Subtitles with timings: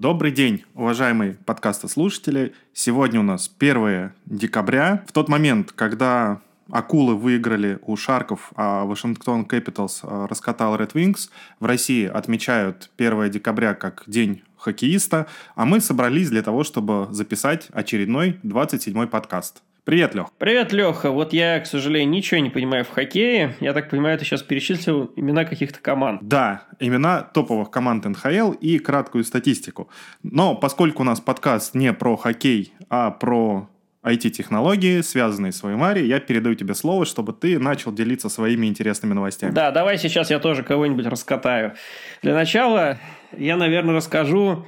[0.00, 2.54] Добрый день, уважаемые подкастослушатели.
[2.72, 5.02] Сегодня у нас 1 декабря.
[5.08, 6.40] В тот момент, когда
[6.70, 13.28] акулы выиграли у Шарков, а Вашингтон Capitals а, раскатал Red Wings, в России отмечают 1
[13.32, 15.26] декабря как День хоккеиста,
[15.56, 19.62] а мы собрались для того, чтобы записать очередной 27-й подкаст.
[19.88, 20.26] Привет, Лех.
[20.36, 21.10] Привет, Леха.
[21.10, 23.56] Вот я, к сожалению, ничего не понимаю в хоккее.
[23.58, 26.20] Я так понимаю, ты сейчас перечислил имена каких-то команд.
[26.22, 29.88] Да, имена топовых команд НХЛ и краткую статистику.
[30.22, 33.70] Но поскольку у нас подкаст не про хоккей, а про
[34.04, 39.52] IT-технологии, связанные с Ваймари, я передаю тебе слово, чтобы ты начал делиться своими интересными новостями.
[39.52, 41.72] Да, давай сейчас я тоже кого-нибудь раскатаю.
[42.20, 42.98] Для начала
[43.34, 44.66] я, наверное, расскажу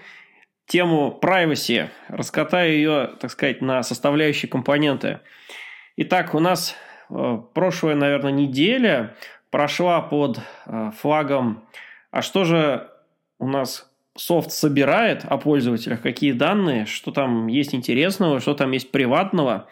[0.70, 5.19] тему privacy, раскатаю ее, так сказать, на составляющие компоненты.
[5.97, 6.77] Итак, у нас
[7.11, 9.16] э, прошлая, наверное, неделя
[9.51, 11.64] прошла под э, флагом
[12.12, 12.89] «А что же
[13.41, 18.92] у нас софт собирает о пользователях, какие данные, что там есть интересного, что там есть
[18.92, 19.66] приватного».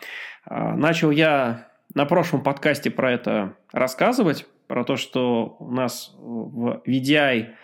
[0.51, 6.83] Э, начал я на прошлом подкасте про это рассказывать, про то, что у нас в
[6.85, 7.51] VDI–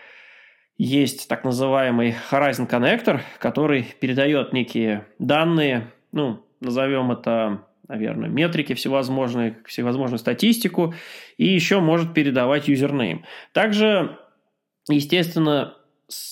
[0.76, 9.58] есть так называемый Horizon Connector, который передает некие данные, ну, назовем это, наверное, метрики всевозможные,
[9.66, 10.94] всевозможную статистику,
[11.36, 13.24] и еще может передавать юзернейм.
[13.52, 14.18] Также,
[14.88, 15.76] естественно,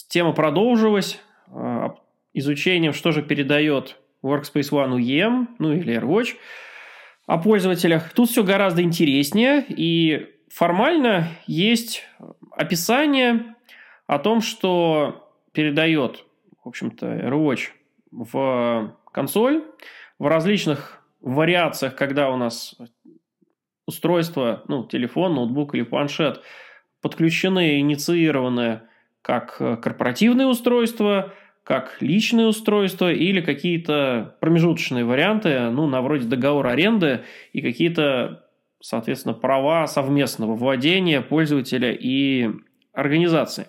[0.08, 1.94] тема продолжилась а,
[2.34, 6.34] изучением, что же передает Workspace ONE UEM, ну или AirWatch,
[7.26, 8.12] о пользователях.
[8.12, 12.04] Тут все гораздо интереснее, и формально есть
[12.50, 13.54] описание
[14.14, 16.26] о том, что передает,
[16.62, 17.68] в общем-то, AirWatch
[18.10, 19.64] в консоль
[20.18, 22.76] в различных вариациях, когда у нас
[23.86, 26.42] устройство, ну, телефон, ноутбук или планшет
[27.00, 28.82] подключены и инициированы
[29.22, 31.32] как корпоративные устройства,
[31.64, 37.22] как личные устройства или какие-то промежуточные варианты, ну, на вроде договора аренды
[37.54, 38.44] и какие-то,
[38.78, 42.50] соответственно, права совместного владения пользователя и
[42.92, 43.68] организации.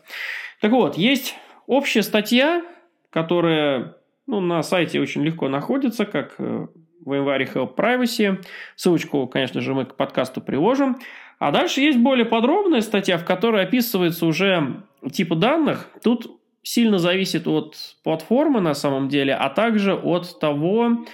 [0.63, 1.35] Так вот, есть
[1.67, 2.63] общая статья,
[3.09, 6.69] которая ну, на сайте очень легко находится, как в
[7.05, 8.41] VMware Help Privacy.
[8.77, 10.99] Ссылочку, конечно же, мы к подкасту приложим.
[11.37, 15.89] А дальше есть более подробная статья, в которой описывается уже типы данных.
[16.01, 21.05] Тут сильно зависит от платформы на самом деле, а также от того,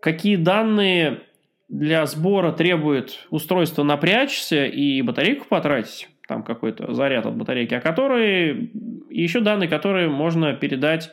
[0.00, 1.22] какие данные
[1.70, 8.70] для сбора требует устройство напрячься и батарейку потратить там какой-то заряд от батарейки, а которые
[9.10, 11.10] еще данные, которые можно передать,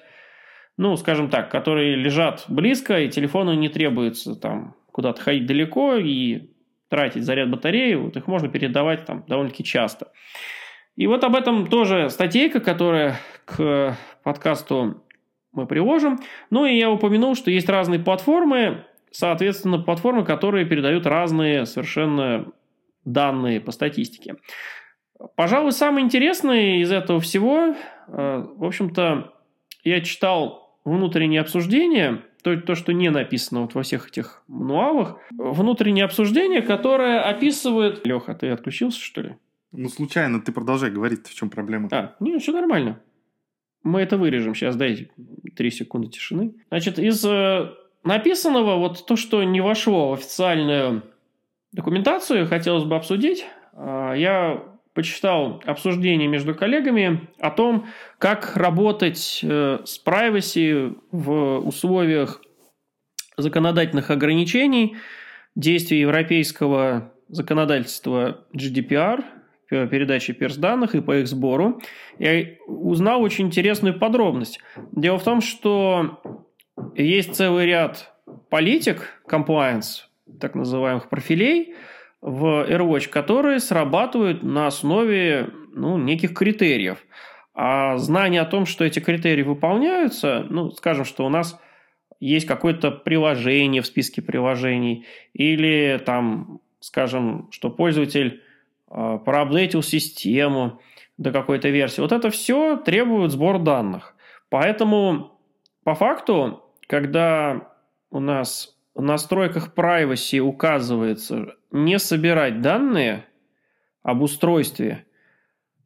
[0.77, 6.49] ну, скажем так, которые лежат близко, и телефону не требуется там куда-то ходить далеко и
[6.89, 10.11] тратить заряд батареи, вот их можно передавать там довольно-таки часто.
[10.95, 15.03] И вот об этом тоже статейка, которая к подкасту
[15.51, 16.19] мы приложим.
[16.49, 22.51] Ну и я упомянул, что есть разные платформы, соответственно, платформы, которые передают разные совершенно
[23.05, 24.35] данные по статистике.
[25.35, 27.75] Пожалуй, самое интересное из этого всего,
[28.07, 29.33] э, в общем-то,
[29.83, 36.05] я читал внутреннее обсуждение, то, то, что не написано вот во всех этих мануалах, внутреннее
[36.05, 38.05] обсуждение, которое описывает...
[38.05, 39.35] Леха, ты отключился, что ли?
[39.71, 41.87] Ну, случайно, ты продолжай говорить, в чем проблема.
[41.91, 43.01] А, не, все нормально.
[43.81, 44.55] Мы это вырежем.
[44.55, 45.09] Сейчас дайте
[45.55, 46.53] три секунды тишины.
[46.69, 47.71] Значит, из э,
[48.03, 51.03] написанного, вот то, что не вошло в официальную
[51.71, 53.45] документацию, хотелось бы обсудить.
[53.73, 57.87] Э, я почитал обсуждение между коллегами о том,
[58.19, 62.41] как работать э, с privacy в условиях
[63.37, 64.97] законодательных ограничений
[65.55, 69.23] действий европейского законодательства GDPR,
[69.69, 71.81] передачи перс-данных и по их сбору,
[72.19, 74.59] я узнал очень интересную подробность.
[74.91, 76.21] Дело в том, что
[76.95, 78.13] есть целый ряд
[78.49, 80.03] политик, compliance,
[80.39, 81.73] так называемых профилей–
[82.23, 86.97] в AirWatch, которые срабатывают на основе ну, неких критериев.
[87.53, 91.59] А знание о том, что эти критерии выполняются, ну, скажем, что у нас
[92.21, 98.41] есть какое-то приложение в списке приложений, или там, скажем, что пользователь
[98.89, 100.79] э, проапдейтил систему
[101.17, 101.99] до какой-то версии.
[101.99, 104.15] Вот это все требует сбор данных.
[104.47, 105.37] Поэтому,
[105.83, 107.67] по факту, когда
[108.11, 113.25] у нас в настройках privacy указывается не собирать данные
[114.03, 115.05] об устройстве,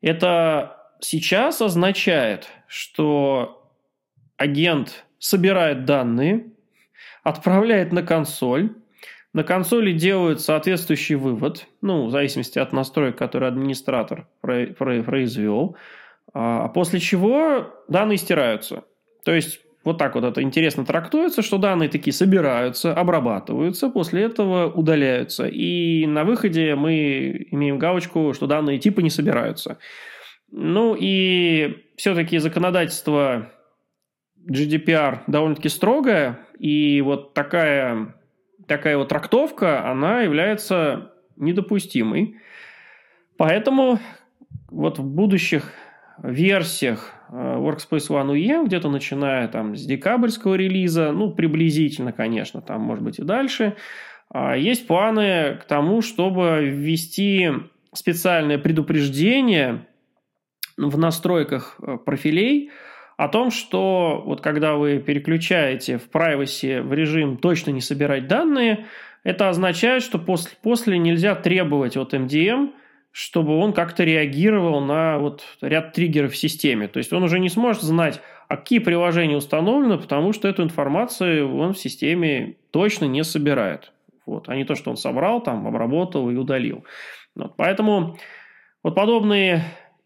[0.01, 3.71] это сейчас означает, что
[4.37, 6.51] агент собирает данные,
[7.23, 8.75] отправляет на консоль,
[9.33, 15.77] на консоли делают соответствующий вывод, ну, в зависимости от настроек, которые администратор произвел,
[16.33, 18.83] а после чего данные стираются.
[19.23, 24.69] То есть вот так вот это интересно трактуется, что данные такие собираются, обрабатываются, после этого
[24.69, 25.47] удаляются.
[25.47, 29.77] И на выходе мы имеем галочку, что данные типа не собираются.
[30.51, 33.49] Ну и все-таки законодательство
[34.45, 38.13] GDPR довольно-таки строгое, и вот такая,
[38.67, 42.35] такая вот трактовка, она является недопустимой.
[43.37, 43.99] Поэтому
[44.69, 45.71] вот в будущих
[46.21, 53.03] версиях Workspace ONE UEM, где-то начиная там с декабрьского релиза, ну, приблизительно, конечно, там, может
[53.03, 53.75] быть, и дальше,
[54.29, 57.49] а, есть планы к тому, чтобы ввести
[57.93, 59.87] специальное предупреждение
[60.77, 62.69] в настройках э, профилей
[63.17, 68.85] о том, что вот когда вы переключаете в privacy в режим точно не собирать данные,
[69.23, 72.73] это означает, что после, после нельзя требовать от MDM,
[73.17, 76.87] чтобы он как-то реагировал на вот ряд триггеров в системе.
[76.87, 81.57] То есть он уже не сможет знать, а какие приложения установлены, потому что эту информацию
[81.57, 83.91] он в системе точно не собирает.
[84.27, 86.85] Вот, а не то, что он собрал, там, обработал и удалил.
[87.33, 88.19] Вот, поэтому
[88.83, 89.63] вот подобные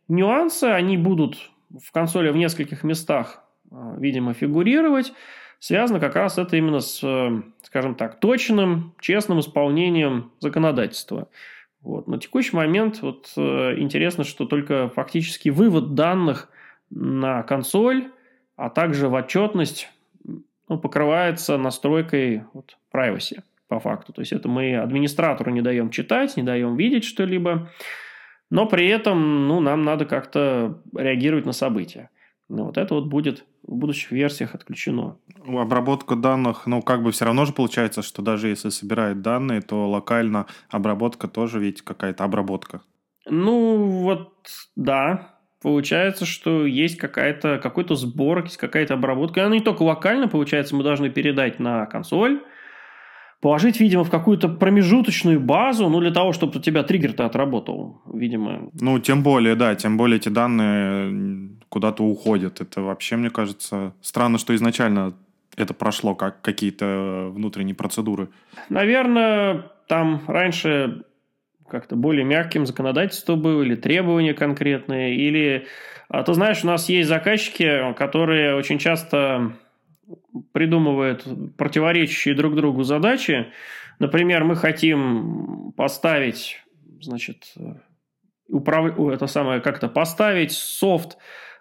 [0.08, 3.44] нюансы, они будут в консоли в нескольких местах,
[3.74, 5.12] а, видимо, фигурировать.
[5.60, 11.28] Связано как раз это именно с, э, скажем так, точным, честным исполнением законодательства.
[11.82, 12.08] Вот.
[12.08, 16.50] На текущий момент вот, э, интересно, что только фактически вывод данных
[16.90, 18.12] на консоль,
[18.56, 19.90] а также в отчетность
[20.68, 24.14] ну, покрывается настройкой вот, privacy по факту.
[24.14, 27.70] То есть это мы администратору не даем читать, не даем видеть что-либо.
[28.50, 32.10] Но при этом ну, нам надо как-то реагировать на события.
[32.52, 35.16] Ну, вот это вот будет в будущих версиях отключено.
[35.48, 39.90] Обработка данных, ну, как бы все равно же получается, что даже если собирает данные, то
[39.90, 42.82] локально обработка тоже ведь какая-то обработка.
[43.26, 44.34] Ну, вот,
[44.76, 45.38] да.
[45.62, 49.46] Получается, что есть какая-то, какой-то сбор, есть какая-то обработка.
[49.46, 52.42] Она не только локально, получается, мы должны передать на консоль,
[53.42, 58.70] положить, видимо, в какую-то промежуточную базу, ну, для того, чтобы у тебя триггер-то отработал, видимо.
[58.80, 62.62] Ну, тем более, да, тем более эти данные куда-то уходят.
[62.62, 65.14] Это вообще, мне кажется, странно, что изначально
[65.58, 68.30] это прошло как какие-то внутренние процедуры.
[68.70, 71.04] Наверное, там раньше
[71.68, 75.68] как-то более мягким законодательство было, или требования конкретные, или...
[76.10, 79.54] А ты знаешь, у нас есть заказчики, которые очень часто
[80.54, 81.26] придумывают
[81.58, 83.48] противоречащие друг другу задачи.
[84.00, 86.60] Например, мы хотим поставить,
[87.00, 87.54] значит,
[88.48, 89.00] управ...
[89.00, 91.18] это самое, как-то поставить софт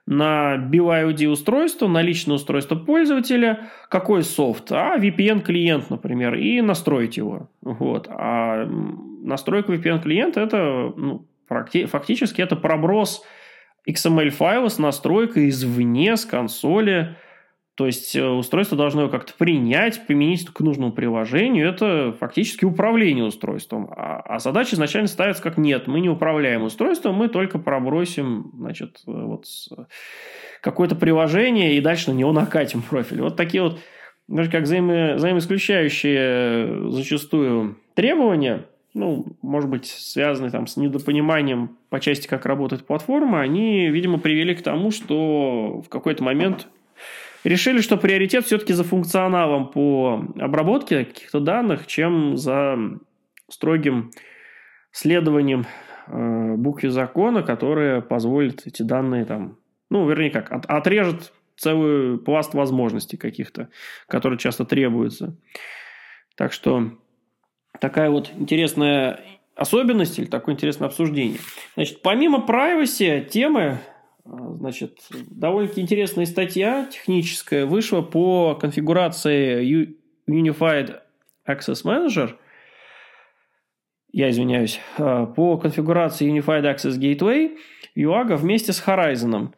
[0.06, 3.70] на BYOD устройство, на личное устройство пользователя.
[3.88, 4.72] Какой софт?
[4.72, 7.50] А VPN клиент, например, и настроить его.
[7.60, 8.08] Вот.
[8.08, 13.22] А настройка VPN клиента это ну, фактически это проброс
[13.88, 17.16] XML файла с настройкой извне, с консоли
[17.80, 21.66] то есть э, устройство должно его как-то принять, применить к нужному приложению.
[21.66, 23.88] Это фактически управление устройством.
[23.96, 28.98] А, а задача изначально ставится как нет, мы не управляем устройством, мы только пробросим значит,
[29.06, 29.46] э, вот
[30.60, 33.22] какое-то приложение и дальше на него накатим профиль.
[33.22, 33.78] Вот такие вот
[34.28, 41.98] даже как взаимо, взаимоисключающие э, зачастую требования, ну, может быть, связанные там с недопониманием по
[41.98, 46.68] части, как работает платформа, они, видимо, привели к тому, что в какой-то момент
[47.44, 52.78] решили, что приоритет все-таки за функционалом по обработке каких-то данных, чем за
[53.48, 54.10] строгим
[54.92, 55.66] следованием
[56.06, 62.54] э, букве закона, которая позволит эти данные там, ну, вернее как, от, отрежет целый пласт
[62.54, 63.68] возможностей каких-то,
[64.06, 65.36] которые часто требуются.
[66.36, 66.92] Так что
[67.80, 69.20] такая вот интересная
[69.54, 71.38] особенность или такое интересное обсуждение.
[71.74, 73.78] Значит, помимо privacy, темы
[74.24, 79.88] значит, довольно-таки интересная статья техническая вышла по конфигурации
[80.28, 81.00] Unified
[81.46, 82.36] Access Manager.
[84.12, 84.80] Я извиняюсь.
[84.98, 87.56] А, по конфигурации Unified Access Gateway
[87.96, 89.52] UAG вместе с Horizon.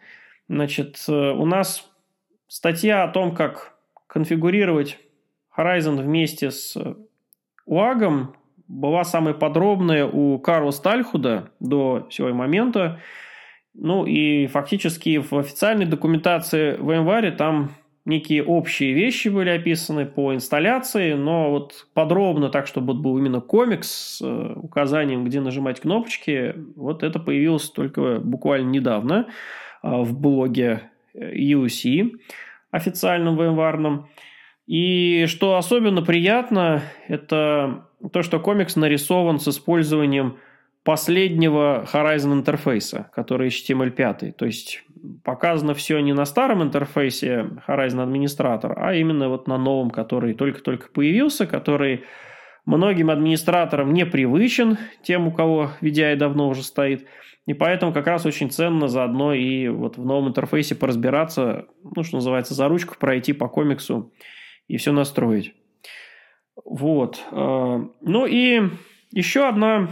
[0.48, 1.90] Значит, э, у нас
[2.48, 3.74] статья о том, как
[4.06, 4.98] конфигурировать
[5.56, 6.76] Horizon вместе с
[7.66, 8.34] UAG
[8.68, 13.00] была самая подробная у Карла Стальхуда до сего момента.
[13.74, 17.72] Ну и фактически в официальной документации в январе там
[18.04, 23.88] некие общие вещи были описаны по инсталляции, но вот подробно так, чтобы был именно комикс
[23.88, 29.28] с э, указанием, где нажимать кнопочки, вот это появилось только буквально недавно
[29.82, 32.10] а, в блоге UC
[32.70, 34.08] официальном январном.
[34.66, 40.38] И что особенно приятно, это то, что комикс нарисован с использованием
[40.84, 44.32] последнего Horizon интерфейса, который HTML5.
[44.32, 44.82] То есть
[45.24, 50.88] показано все не на старом интерфейсе Horizon Administrator, а именно вот на новом, который только-только
[50.88, 52.04] появился, который
[52.66, 57.06] многим администраторам не привычен, тем, у кого VDI давно уже стоит.
[57.46, 62.16] И поэтому как раз очень ценно заодно и вот в новом интерфейсе поразбираться, ну, что
[62.16, 64.12] называется, за ручку пройти по комиксу
[64.68, 65.54] и все настроить.
[66.64, 67.20] Вот.
[67.32, 68.62] Э, ну и
[69.10, 69.88] еще одна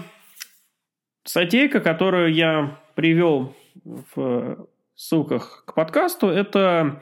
[1.25, 7.00] статейка, которую я привел в ссылках к подкасту, это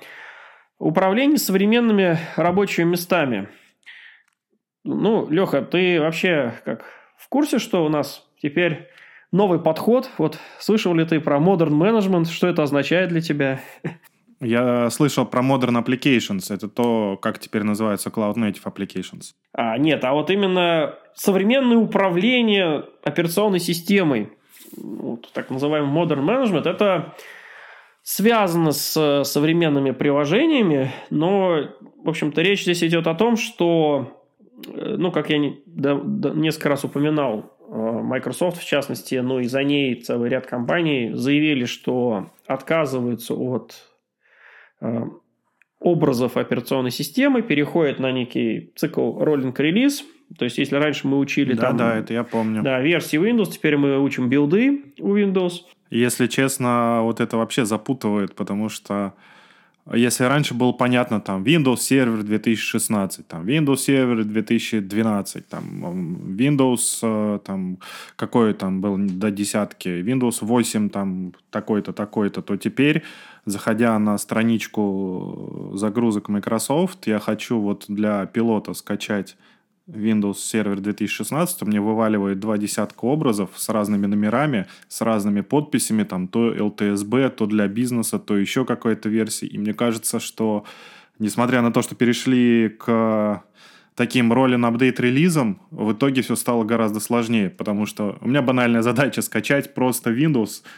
[0.79, 3.49] управление современными рабочими местами.
[4.85, 6.85] Ну, Леха, ты вообще как
[7.17, 8.89] в курсе, что у нас теперь
[9.33, 10.09] новый подход?
[10.19, 12.27] Вот слышал ли ты про Modern Management?
[12.27, 13.61] Что это означает для тебя?
[14.41, 16.53] Я слышал про Modern Applications.
[16.53, 19.35] Это то, как теперь называются Cloud Native Applications.
[19.53, 24.31] А, нет, а вот именно современное управление операционной системой,
[24.77, 27.15] вот, так называемый Modern Management, это
[28.03, 31.65] связано с современными приложениями, но,
[32.05, 34.23] в общем-то, речь здесь идет о том, что,
[34.67, 39.41] э, ну, как я не, да, да, несколько раз упоминал, э, Microsoft, в частности, ну
[39.41, 43.98] и за ней целый ряд компаний заявили, что отказываются от Э,
[45.81, 50.05] образов операционной системы, переходит на некий цикл роллинг-релиз.
[50.37, 51.77] То есть, если раньше мы учили да, там...
[51.77, 52.63] Да, это я помню.
[52.63, 55.63] Да, версии Windows, теперь мы учим билды у Windows.
[55.91, 59.15] Если честно, вот это вообще запутывает, потому что
[59.95, 67.39] если раньше было понятно, там, Windows Server 2016, там, Windows Server 2012, там, Windows, э,
[67.45, 67.79] там,
[68.17, 73.03] какой там был до десятки, Windows 8, там, такой-то, такой-то, то теперь,
[73.49, 79.37] заходя на страничку загрузок Microsoft, я хочу вот для пилота скачать
[79.89, 86.29] Windows Server 2016 мне вываливает два десятка образов с разными номерами, с разными подписями, там
[86.29, 89.47] то LTSB, то для бизнеса, то еще какой-то версии.
[89.47, 90.65] И мне кажется, что
[91.19, 93.43] несмотря на то, что перешли к
[93.95, 98.83] таким роллин апдейт релизам, в итоге все стало гораздо сложнее, потому что у меня банальная
[98.83, 100.63] задача скачать просто Windows–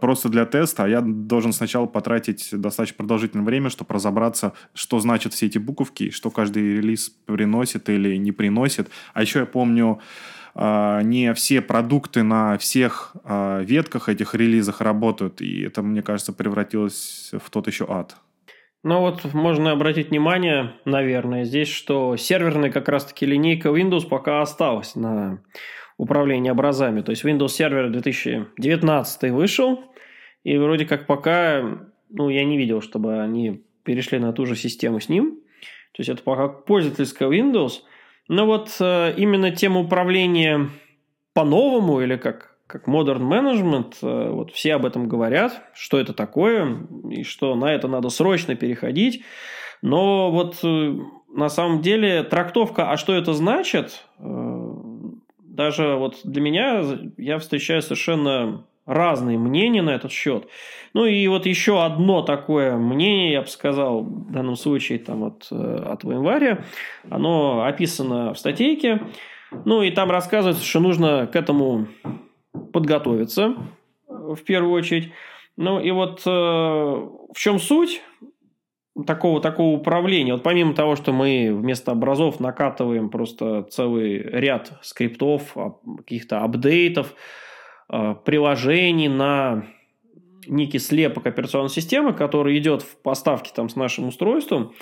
[0.00, 5.32] просто для теста, а я должен сначала потратить достаточно продолжительное время, чтобы разобраться, что значат
[5.32, 8.90] все эти буковки, что каждый релиз приносит или не приносит.
[9.14, 10.00] А еще я помню,
[10.54, 16.32] э, не все продукты на всех э, ветках этих релизах работают, и это, мне кажется,
[16.32, 18.16] превратилось в тот еще ад.
[18.84, 24.96] Ну вот можно обратить внимание, наверное, здесь, что серверная как раз-таки линейка Windows пока осталась
[24.96, 25.40] на
[25.96, 27.00] управления образами.
[27.00, 29.84] То есть Windows Server 2019 вышел,
[30.44, 31.62] и вроде как пока,
[32.10, 35.38] ну, я не видел, чтобы они перешли на ту же систему с ним.
[35.92, 37.82] То есть это пока пользовательская Windows.
[38.28, 40.70] Но вот э, именно тема управления
[41.34, 46.86] по-новому или как, как Modern Management, э, вот все об этом говорят, что это такое,
[47.10, 49.24] и что на это надо срочно переходить.
[49.82, 50.94] Но вот э,
[51.34, 54.04] на самом деле трактовка, а что это значит,
[55.52, 56.82] даже вот для меня
[57.18, 60.48] я встречаю совершенно разные мнения на этот счет.
[60.94, 65.48] Ну и вот еще одно такое мнение, я бы сказал, в данном случае там от,
[65.50, 66.64] э, от января,
[67.08, 69.02] оно описано в статейке.
[69.66, 71.86] Ну и там рассказывается, что нужно к этому
[72.72, 73.54] подготовиться
[74.08, 75.12] в первую очередь.
[75.56, 78.02] Ну и вот э, в чем суть?
[79.06, 80.34] Такого, такого управления.
[80.34, 87.14] Вот помимо того, что мы вместо образов накатываем просто целый ряд скриптов, а, каких-то апдейтов,
[87.88, 89.66] а, приложений на
[90.46, 94.74] некий слепок операционной системы, который идет в поставке там, с нашим устройством,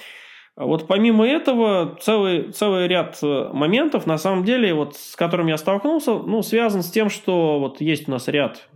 [0.57, 5.51] а вот помимо этого, целый, целый ряд э, моментов, на самом деле, вот, с которыми
[5.51, 8.69] я столкнулся, ну, связан с тем, что вот есть у нас ряд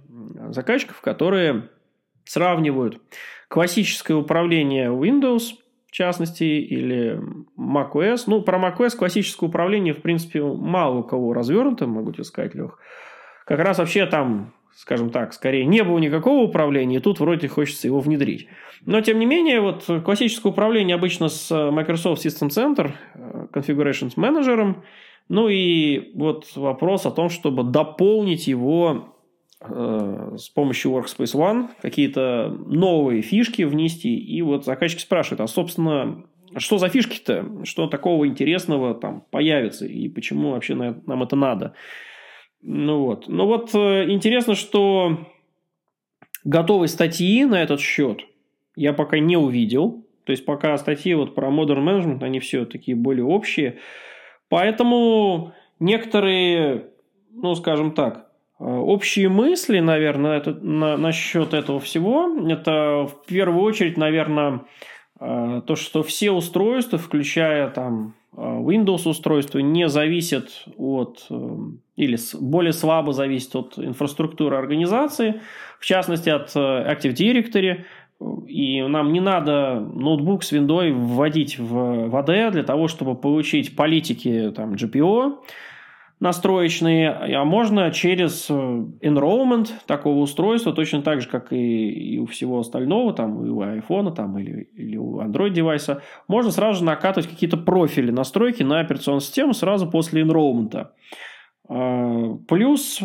[0.50, 1.68] заказчиков, которые
[2.24, 3.00] сравнивают
[3.48, 5.54] классическое управление Windows,
[5.86, 7.20] в частности, или
[7.58, 8.24] macOS.
[8.26, 12.78] Ну, про macOS классическое управление, в принципе, мало у кого развернуто, могу тебе сказать, Лех.
[13.46, 17.86] Как раз вообще там, скажем так, скорее не было никакого управления, и тут вроде хочется
[17.86, 18.48] его внедрить.
[18.86, 24.76] Но, тем не менее, вот классическое управление обычно с Microsoft System Center, э, Configurations Manager,
[25.28, 29.13] ну и вот вопрос о том, чтобы дополнить его
[29.66, 34.16] с помощью Workspace ONE какие-то новые фишки внести.
[34.16, 36.24] И вот заказчик спрашивает, а, собственно,
[36.56, 37.64] что за фишки-то?
[37.64, 39.86] Что такого интересного там появится?
[39.86, 41.74] И почему вообще нам это надо?
[42.62, 43.28] Ну вот.
[43.28, 45.18] Ну вот э, интересно, что
[46.44, 48.24] готовой статьи на этот счет
[48.76, 50.04] я пока не увидел.
[50.24, 53.78] То есть, пока статьи вот про Modern Management, они все такие более общие.
[54.48, 56.88] Поэтому некоторые,
[57.30, 58.23] ну, скажем так,
[58.58, 64.60] Общие мысли, наверное, это, на, насчет этого всего, это в первую очередь, наверное,
[65.18, 71.28] то, что все устройства, включая там Windows устройства, не зависят от
[71.96, 75.40] или более слабо зависят от инфраструктуры организации,
[75.78, 77.84] в частности от Active Directory,
[78.46, 84.52] и нам не надо ноутбук с виндой вводить в AD для того, чтобы получить политики
[84.54, 85.38] там, GPO
[86.24, 92.60] настроечные, а можно через enrollment такого устройства, точно так же, как и, и у всего
[92.60, 97.28] остального, там, и у iPhone там, или, или у Android девайса, можно сразу же накатывать
[97.28, 100.88] какие-то профили настройки на операционную систему сразу после enrollment.
[101.68, 103.02] А, плюс,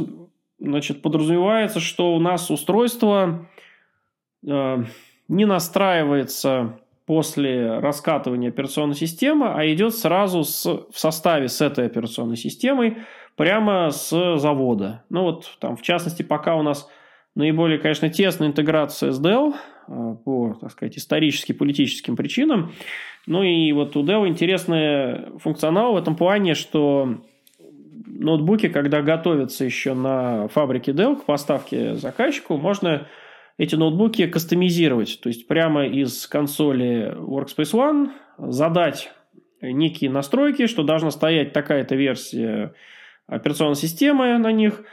[0.57, 3.49] значит, подразумевается, что у нас устройство
[4.47, 4.83] а,
[5.27, 12.37] не настраивается после раскатывания операционной системы, а идет сразу с, в составе с этой операционной
[12.37, 12.97] системой
[13.35, 15.03] прямо с завода.
[15.09, 16.87] Ну вот там, в частности, пока у нас
[17.33, 19.55] наиболее, конечно, тесная интеграция с Dell
[19.87, 22.73] а, по, так сказать, исторически политическим причинам.
[23.25, 27.21] Ну и вот у Dell интересный функционал в этом плане, что
[28.05, 33.07] ноутбуки, когда готовятся еще на фабрике Dell к поставке заказчику, можно
[33.59, 35.19] эти ноутбуки кастомизировать.
[35.21, 39.11] То есть прямо из консоли Workspace ONE задать
[39.61, 42.73] некие настройки, что должна стоять такая-то версия
[43.27, 44.85] операционной системы на них,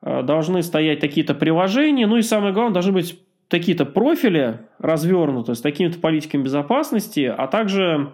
[0.00, 5.60] а, должны стоять такие-то приложения, ну и самое главное, должны быть такие-то профили развернуты с
[5.60, 8.12] такими-то политиками безопасности, а также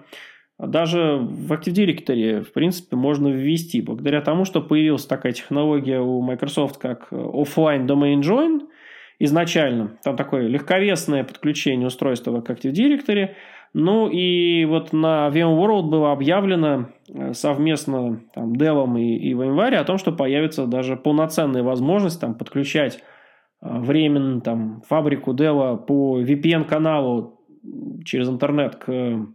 [0.59, 6.21] даже в Active Directory, в принципе, можно ввести, благодаря тому, что появилась такая технология у
[6.21, 8.62] Microsoft, как Offline Domain Join–
[9.21, 9.93] изначально.
[10.03, 13.31] Там такое легковесное подключение устройства к Active Directory.
[13.73, 19.85] Ну и вот на VMworld было объявлено э, совместно там, Dell и, и VMware о
[19.85, 22.97] том, что появится даже полноценная возможность там, подключать
[23.62, 27.38] э, временно там, фабрику Dell по VPN-каналу
[28.05, 29.27] через интернет к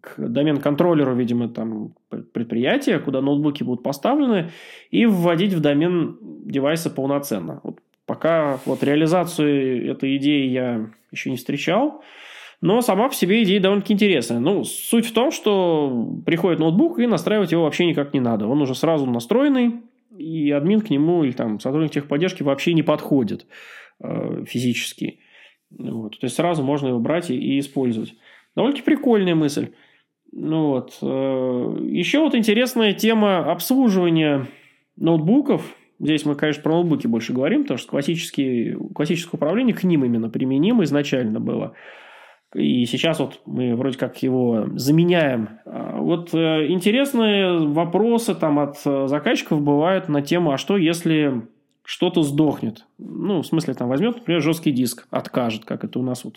[0.00, 1.92] к домен-контроллеру, видимо, там
[2.32, 4.50] предприятия, куда ноутбуки будут поставлены,
[4.90, 7.60] и вводить в домен девайса полноценно.
[7.62, 12.02] Вот Пока вот реализацию этой идеи я еще не встречал.
[12.60, 14.38] Но сама по себе идея довольно-таки интересная.
[14.38, 18.46] Ну, суть в том, что приходит ноутбук, и настраивать его вообще никак не надо.
[18.46, 19.82] Он уже сразу настроенный,
[20.16, 23.46] и админ к нему или там сотрудник техподдержки вообще не подходит
[24.02, 25.20] э, физически.
[25.70, 26.18] Вот.
[26.18, 28.14] То есть сразу можно его брать и, и использовать.
[28.54, 29.72] Довольно-таки прикольная мысль.
[30.32, 30.98] Ну, вот.
[31.02, 34.46] Э, еще вот интересная тема обслуживания
[34.96, 40.04] ноутбуков Здесь мы, конечно, про ноутбуки больше говорим, потому что классические, классическое управление к ним
[40.04, 41.74] именно применимо изначально было.
[42.54, 45.60] И сейчас вот мы вроде как его заменяем.
[45.66, 51.42] А вот э, интересные вопросы там от э, заказчиков бывают на тему, а что если
[51.84, 52.86] что-то сдохнет?
[52.98, 56.36] Ну, в смысле, там возьмет, например, жесткий диск, откажет, как это у нас вот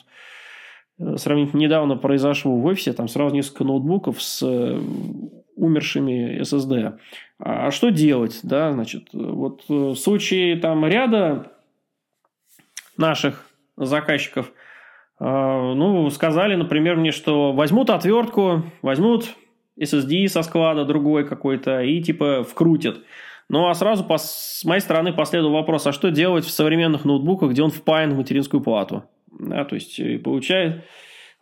[0.99, 4.41] э, сравнительно недавно произошло в офисе, там сразу несколько ноутбуков с
[5.57, 6.97] умершими SSD.
[7.39, 8.39] А что делать?
[8.43, 11.51] Да, значит, вот в случае там ряда
[12.95, 14.51] наших заказчиков,
[15.19, 19.35] а, ну, сказали, например, мне, что возьмут отвертку, возьмут
[19.79, 22.99] SSD со склада другой какой-то и типа вкрутят.
[23.49, 27.51] Ну, а сразу по, с моей стороны последовал вопрос, а что делать в современных ноутбуках,
[27.51, 29.03] где он впаян в материнскую плату?
[29.39, 30.83] Да, то есть, и получает,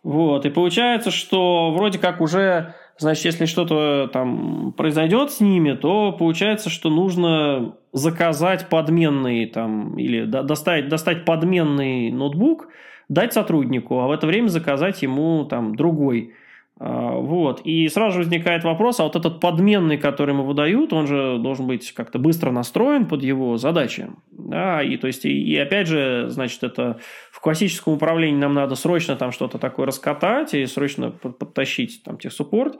[0.02, 6.12] вот, и получается, что вроде как уже Значит, если что-то там произойдет с ними, то
[6.12, 12.68] получается, что нужно заказать подменный там или достать, достать подменный ноутбук,
[13.08, 16.32] дать сотруднику, а в это время заказать ему там другой
[16.78, 17.62] а, вот.
[17.64, 21.92] И сразу возникает вопрос, а вот этот подменный, который ему выдают, он же должен быть
[21.92, 24.10] как-то быстро настроен под его задачи.
[24.30, 26.98] Да, и, то есть, и, и опять же, значит, это
[27.46, 32.78] классическом управлении нам надо срочно там что-то такое раскатать и срочно подтащить там техсуппорт.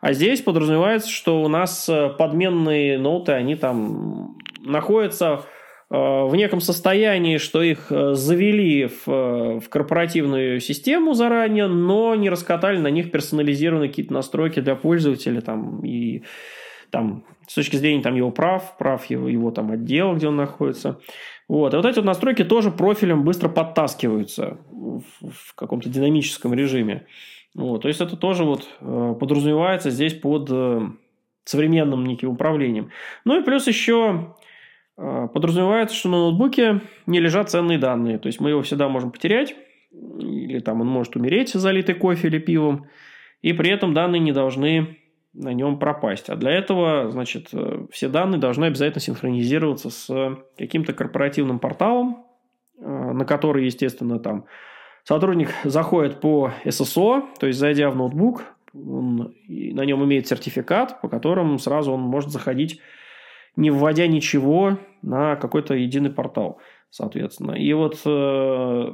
[0.00, 5.44] А здесь подразумевается, что у нас э, подменные ноуты, они там находятся
[5.90, 9.06] Э, в неком состоянии, что их э, завели в,
[9.60, 15.84] в корпоративную систему заранее, но не раскатали на них персонализированные какие-то настройки для пользователя там,
[15.84, 16.24] и
[16.90, 21.00] там, с точки зрения там, его прав, прав его, его там, отдела, где он находится.
[21.48, 21.72] Вот.
[21.72, 27.06] И вот эти вот настройки тоже профилем быстро подтаскиваются в, в каком-то динамическом режиме.
[27.54, 27.82] Вот.
[27.82, 28.68] То есть это тоже вот
[29.18, 30.50] подразумевается здесь под
[31.44, 32.90] современным неким управлением.
[33.24, 34.34] Ну и плюс еще
[34.98, 38.18] а, подразумевается, что на ноутбуке не лежат ценные данные.
[38.18, 39.54] То есть мы его всегда можем потерять,
[39.90, 42.86] или там он может умереть, залитый кофе или пивом,
[43.40, 44.98] и при этом данные не должны
[45.38, 46.28] на нем пропасть.
[46.28, 52.26] А для этого, значит, э, все данные должны обязательно синхронизироваться с каким-то корпоративным порталом,
[52.78, 54.46] э, на который, естественно, там
[55.04, 61.08] сотрудник заходит по SSO, то есть зайдя в ноутбук, он, на нем имеет сертификат, по
[61.08, 62.80] которому сразу он может заходить,
[63.56, 67.52] не вводя ничего, на какой-то единый портал, соответственно.
[67.52, 68.92] И вот э,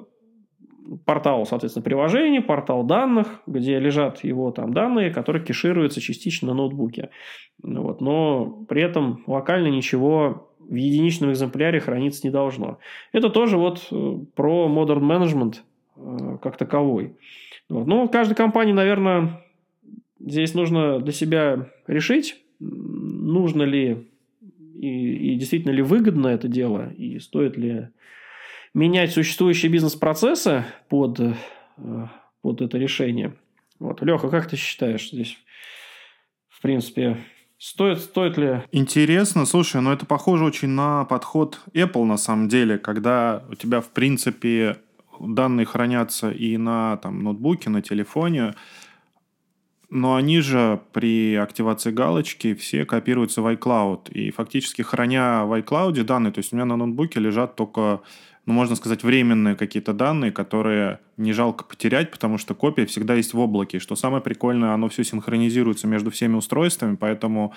[1.04, 7.10] портал, соответственно, приложений, портал данных, где лежат его там данные, которые кешируются частично на ноутбуке.
[7.62, 8.00] Вот.
[8.00, 12.78] Но при этом локально ничего в единичном экземпляре храниться не должно.
[13.12, 15.56] Это тоже вот э, про Modern Management
[15.96, 17.16] э, как таковой.
[17.68, 17.86] Вот.
[17.86, 19.42] Ну, каждой компании, наверное,
[20.20, 24.06] здесь нужно для себя решить, нужно ли
[24.78, 27.88] и, и действительно ли выгодно это дело, и стоит ли
[28.74, 31.34] менять существующие бизнес-процессы под, э,
[32.42, 33.34] под это решение.
[33.78, 34.02] Вот.
[34.02, 35.38] Леха, как ты считаешь здесь,
[36.48, 37.18] в принципе,
[37.56, 38.62] Стоит, стоит ли?
[38.72, 43.80] Интересно, слушай, но это похоже очень на подход Apple на самом деле, когда у тебя,
[43.80, 44.76] в принципе,
[45.18, 48.54] данные хранятся и на там, ноутбуке, на телефоне,
[49.88, 54.10] но они же при активации галочки все копируются в iCloud.
[54.10, 58.00] И фактически храня в iCloud данные, то есть у меня на ноутбуке лежат только
[58.46, 63.32] ну, можно сказать, временные какие-то данные, которые не жалко потерять, потому что копия всегда есть
[63.32, 63.78] в облаке.
[63.78, 67.54] Что самое прикольное, оно все синхронизируется между всеми устройствами, поэтому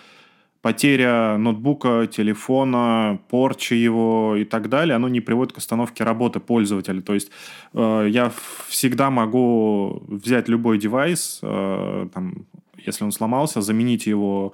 [0.62, 7.02] потеря ноутбука, телефона, порча его и так далее, оно не приводит к остановке работы пользователя.
[7.02, 7.32] То есть
[7.74, 8.32] э, я
[8.68, 12.46] всегда могу взять любой девайс, э, там,
[12.78, 14.54] если он сломался, заменить его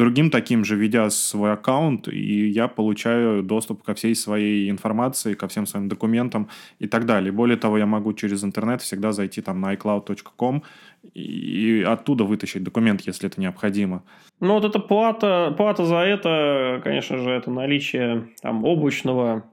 [0.00, 5.46] другим таким же, ведя свой аккаунт, и я получаю доступ ко всей своей информации, ко
[5.46, 7.32] всем своим документам и так далее.
[7.32, 10.62] Более того, я могу через интернет всегда зайти там на iCloud.com
[11.14, 14.02] и оттуда вытащить документ, если это необходимо.
[14.40, 19.44] Ну, вот эта плата, плата за это, конечно же, это наличие там облачного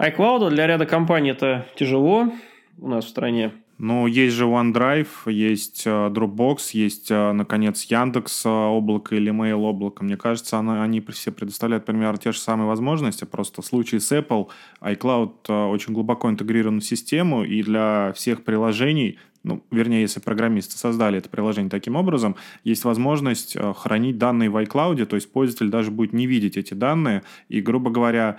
[0.00, 0.50] iCloud.
[0.50, 2.32] Для ряда компаний это тяжело
[2.78, 3.52] у нас в стране.
[3.78, 9.56] Ну, есть же OneDrive, есть э, Dropbox, есть, э, наконец, Яндекс э, облако или Mail
[9.56, 10.02] облако.
[10.02, 13.24] Мне кажется, они все предоставляют примерно те же самые возможности.
[13.24, 14.48] Просто в случае с Apple
[14.80, 21.18] iCloud очень глубоко интегрирован в систему, и для всех приложений, ну, вернее, если программисты создали
[21.18, 26.14] это приложение таким образом, есть возможность хранить данные в iCloud, то есть пользователь даже будет
[26.14, 27.24] не видеть эти данные.
[27.50, 28.38] И, грубо говоря,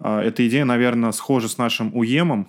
[0.00, 2.48] эта идея, наверное, схожа с нашим уемом,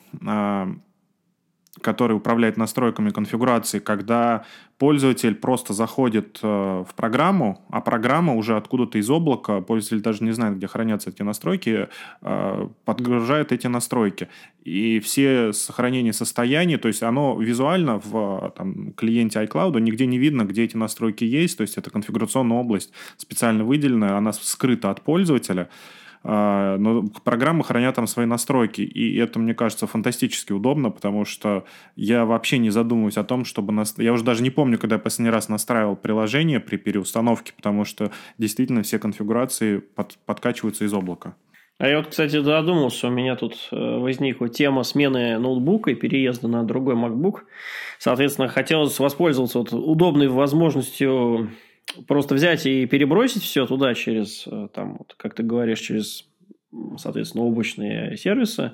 [1.82, 4.46] который управляет настройками конфигурации, когда
[4.78, 10.32] пользователь просто заходит э, в программу, а программа уже откуда-то из облака, пользователь даже не
[10.32, 11.88] знает, где хранятся эти настройки,
[12.22, 14.28] э, подгружает эти настройки.
[14.64, 20.44] И все сохранения состояния, то есть оно визуально в там, клиенте iCloud нигде не видно,
[20.44, 25.70] где эти настройки есть, то есть это конфигурационная область специально выделенная, она скрыта от пользователя.
[26.26, 31.66] А, но программы хранят там свои настройки, и это, мне кажется, фантастически удобно, потому что
[31.96, 33.74] я вообще не задумываюсь о том, чтобы...
[33.74, 33.96] Нас...
[33.98, 38.12] Я уже даже не помню, когда я последний раз настраивал приложение при переустановке, потому что
[38.38, 40.18] действительно все конфигурации под...
[40.26, 41.36] подкачиваются из облака.
[41.80, 46.48] А я вот, кстати, задумался, у меня тут э, возникла тема смены ноутбука и переезда
[46.48, 47.42] на другой MacBook.
[47.98, 51.50] Соответственно, хотелось воспользоваться вот удобной возможностью
[52.08, 56.26] просто взять и перебросить все туда через, э, там, вот, как ты говоришь, через,
[56.98, 58.72] соответственно, облачные сервисы.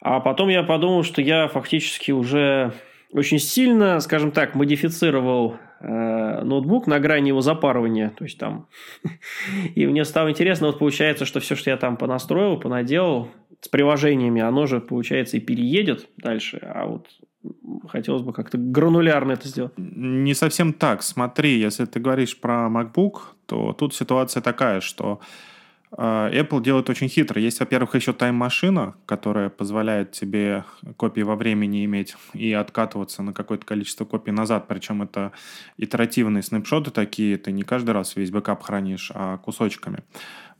[0.00, 2.72] А потом я подумал, что я фактически уже
[3.12, 8.10] очень сильно, скажем так, модифицировал э, ноутбук на грани его запарывания.
[8.16, 8.68] То есть там...
[9.74, 13.28] и мне стало интересно, вот получается, что все, что я там понастроил, понаделал
[13.60, 16.60] с приложениями, оно же, получается, и переедет дальше.
[16.62, 17.08] А вот
[17.88, 19.72] хотелось бы как-то гранулярно это сделать.
[19.76, 21.02] Не совсем так.
[21.02, 25.20] Смотри, если ты говоришь про MacBook, то тут ситуация такая, что
[25.96, 27.40] э, Apple делает очень хитро.
[27.40, 30.64] Есть, во-первых, еще Time Machine, которая позволяет тебе
[30.96, 34.68] копии во времени иметь и откатываться на какое-то количество копий назад.
[34.68, 35.32] Причем это
[35.76, 40.04] итеративные снапшоты такие, ты не каждый раз весь бэкап хранишь, а кусочками.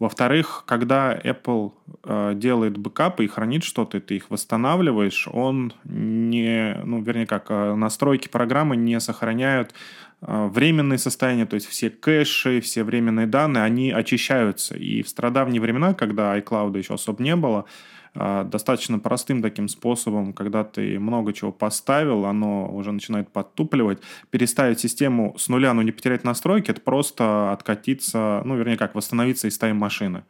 [0.00, 1.72] Во-вторых, когда Apple
[2.04, 7.74] э, делает бэкапы и хранит что-то, ты их восстанавливаешь, он не, ну, вернее как, э,
[7.74, 9.74] настройки программы не сохраняют
[10.22, 14.74] э, временные состояния, то есть все кэши, все временные данные, они очищаются.
[14.74, 17.66] И в страдавние времена, когда iCloud еще особо не было,
[18.14, 25.35] достаточно простым таким способом, когда ты много чего поставил, оно уже начинает подтупливать, переставить систему
[25.38, 30.25] с нуля, но не потерять настройки, это просто откатиться, ну, вернее, как восстановиться из тайм-машины.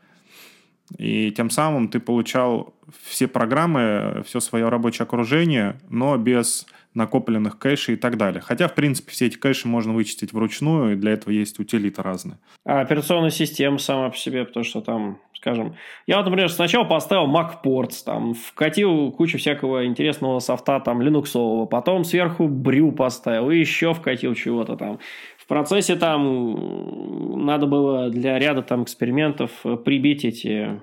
[0.99, 7.95] И тем самым ты получал все программы, все свое рабочее окружение, но без накопленных кэшей
[7.95, 8.41] и так далее.
[8.41, 12.39] Хотя, в принципе, все эти кэши можно вычистить вручную, и для этого есть утилиты разные.
[12.65, 15.77] А операционная система сама по себе, потому что там, скажем,
[16.07, 22.05] я вот, например, сначала поставил MacPorts, там, вкатил кучу всякого интересного софта, там, линуксового, потом
[22.05, 24.99] сверху брю поставил, и еще вкатил чего-то там.
[25.39, 29.51] В процессе там надо было для ряда там экспериментов
[29.85, 30.81] прибить эти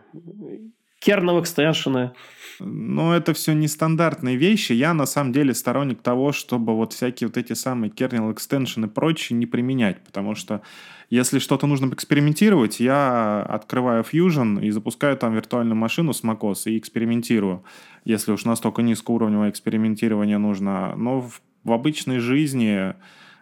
[1.00, 2.12] кернел экстеншены,
[2.60, 4.74] но это все нестандартные вещи.
[4.74, 8.90] Я на самом деле сторонник того, чтобы вот всякие вот эти самые kernel extension и
[8.90, 10.62] прочее не применять, потому что
[11.10, 16.78] если что-то нужно экспериментировать, я открываю Fusion и запускаю там виртуальную машину с macOS и
[16.78, 17.64] экспериментирую,
[18.04, 20.96] если уж настолько низкоуровневое экспериментирование нужно.
[20.98, 22.94] Но в, в обычной жизни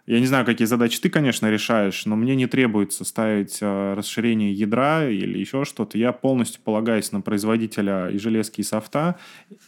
[0.07, 4.53] я не знаю, какие задачи ты, конечно, решаешь, но мне не требуется ставить э, расширение
[4.53, 5.97] ядра или еще что-то.
[5.97, 9.15] Я полностью полагаюсь на производителя и железки, и софта.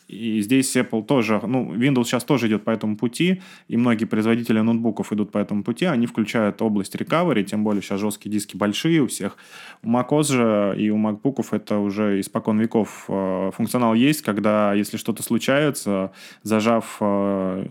[0.08, 4.60] И здесь Apple тоже, ну, Windows сейчас тоже идет по этому пути, и многие производители
[4.60, 5.86] ноутбуков идут по этому пути.
[5.86, 9.38] Они включают область recovery, тем более сейчас жесткие диски большие у всех.
[9.82, 14.98] У macOS же и у MacBook'ов это уже испокон веков э, функционал есть, когда, если
[14.98, 16.12] что-то случается,
[16.44, 17.66] зажав э,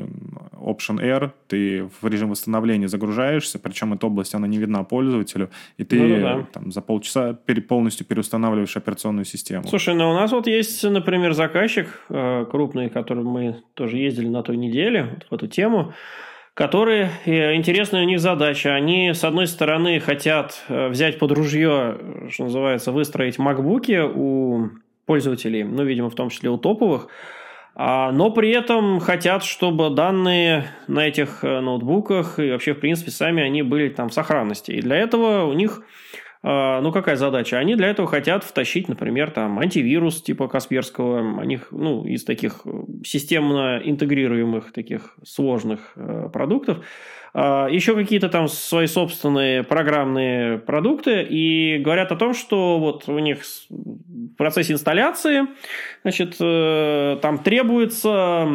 [0.54, 5.50] Option R, ты в режим восстановления обновление загружаешься, причем эта область, она не видна пользователю,
[5.76, 6.46] и ты ну, да.
[6.52, 9.64] там, за полчаса пере, полностью переустанавливаешь операционную систему.
[9.68, 14.42] Слушай, ну у нас вот есть, например, заказчик э, крупный, который мы тоже ездили на
[14.42, 15.92] той неделе вот в эту тему,
[16.54, 21.98] которые, э, интересная у них задача, они, с одной стороны, хотят э, взять под ружье,
[22.30, 24.70] что называется, выстроить макбуки у
[25.04, 27.08] пользователей, ну, видимо, в том числе у топовых,
[27.76, 33.42] но при этом хотят, чтобы данные на этих э, ноутбуках и вообще, в принципе, сами
[33.42, 34.70] они были там в сохранности.
[34.70, 35.82] И для этого у них,
[36.42, 37.58] а, ну, какая задача?
[37.58, 42.70] Они для этого хотят втащить, например, там антивирус типа Касперского, они, ну, из таких э,
[43.04, 46.82] системно интегрируемых таких сложных э, продуктов, а,
[47.36, 53.42] еще какие-то там свои собственные программные продукты и говорят о том, что вот у них
[53.68, 55.42] в процессе инсталляции
[56.02, 58.48] значит, э, там требуется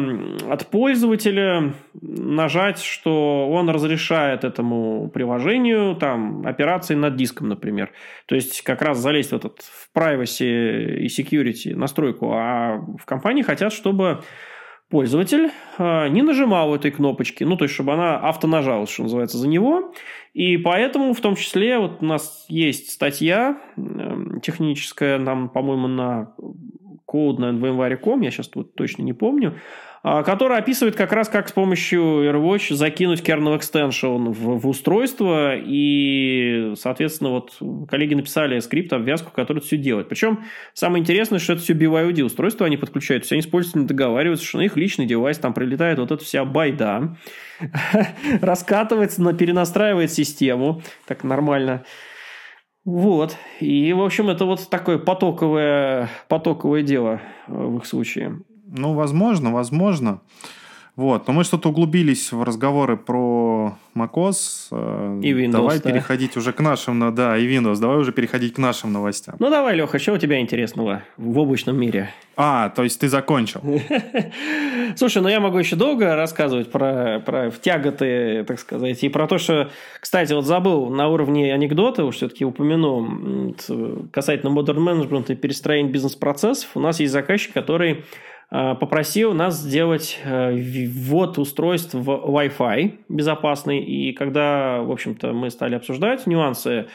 [0.48, 7.92] от пользователя нажать, что он разрешает этому приложению там операции над диском, например.
[8.26, 13.42] То есть как раз залезть в этот в privacy и security настройку, а в компании
[13.42, 14.22] хотят, чтобы
[14.92, 19.48] пользователь а, не нажимал этой кнопочки, ну, то есть, чтобы она автонажалась, что называется, за
[19.48, 19.94] него.
[20.34, 23.58] И поэтому, в том числе, вот у нас есть статья
[24.42, 26.34] техническая, нам, по-моему, на
[27.06, 29.58] код на VMware.com, я сейчас тут точно не помню,
[30.02, 36.72] который описывает как раз, как с помощью AirWatch закинуть kernel extension в, в устройство, и,
[36.76, 37.56] соответственно, вот
[37.88, 40.08] коллеги написали скрипт, обвязку, который это все делает.
[40.08, 43.86] Причем самое интересное, что это все BYOD устройство они подключают, то есть они с пользователями
[43.86, 47.16] договариваются, что на их личный девайс там прилетает вот эта вся байда,
[48.40, 51.84] раскатывается, перенастраивает систему, так нормально,
[52.84, 53.36] вот.
[53.60, 58.40] И, в общем, это вот такое потоковое, потоковое дело в их случае.
[58.74, 60.20] Ну, возможно, возможно.
[60.94, 64.68] Вот, но мы что-то углубились в разговоры про macOS.
[64.72, 65.90] Э, и Windows, Давай да.
[65.90, 67.80] переходить уже к нашим, да, и Windows.
[67.80, 69.36] Давай уже переходить к нашим новостям.
[69.38, 72.10] Ну, давай, Леха, что у тебя интересного в облачном мире?
[72.36, 73.62] А, то есть ты закончил.
[74.96, 79.38] Слушай, ну я могу еще долго рассказывать про, про тяготы, так сказать, и про то,
[79.38, 83.54] что, кстати, вот забыл на уровне анекдота, уж все-таки упомяну,
[84.12, 88.04] касательно Modern Management и перестроения бизнес-процессов, у нас есть заказчик, который
[88.74, 93.78] попросил нас сделать э, ввод устройств в Wi-Fi безопасный.
[93.78, 96.86] И когда, в общем-то, мы стали обсуждать нюансы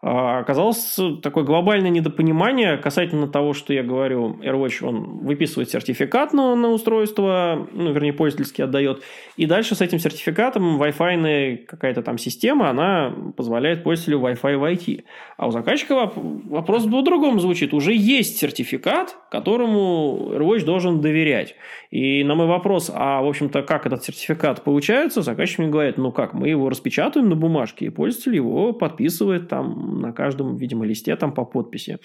[0.00, 6.68] оказалось такое глобальное недопонимание касательно того, что я говорю, AirWatch, он выписывает сертификат на, на
[6.68, 9.02] устройство, ну, вернее, пользовательский отдает,
[9.36, 15.04] и дальше с этим сертификатом Wi-Fi какая-то там система, она позволяет пользователю Wi-Fi войти.
[15.36, 17.74] А у заказчика вопрос по-другому звучит.
[17.74, 21.54] Уже есть сертификат, которому AirWatch должен доверять.
[21.90, 26.12] И на мой вопрос, а, в общем-то, как этот сертификат получается, заказчик мне говорит, ну
[26.12, 31.14] как, мы его распечатываем на бумажке, и пользователь его подписывает там на каждом, видимо, листе
[31.16, 31.98] там по подписи.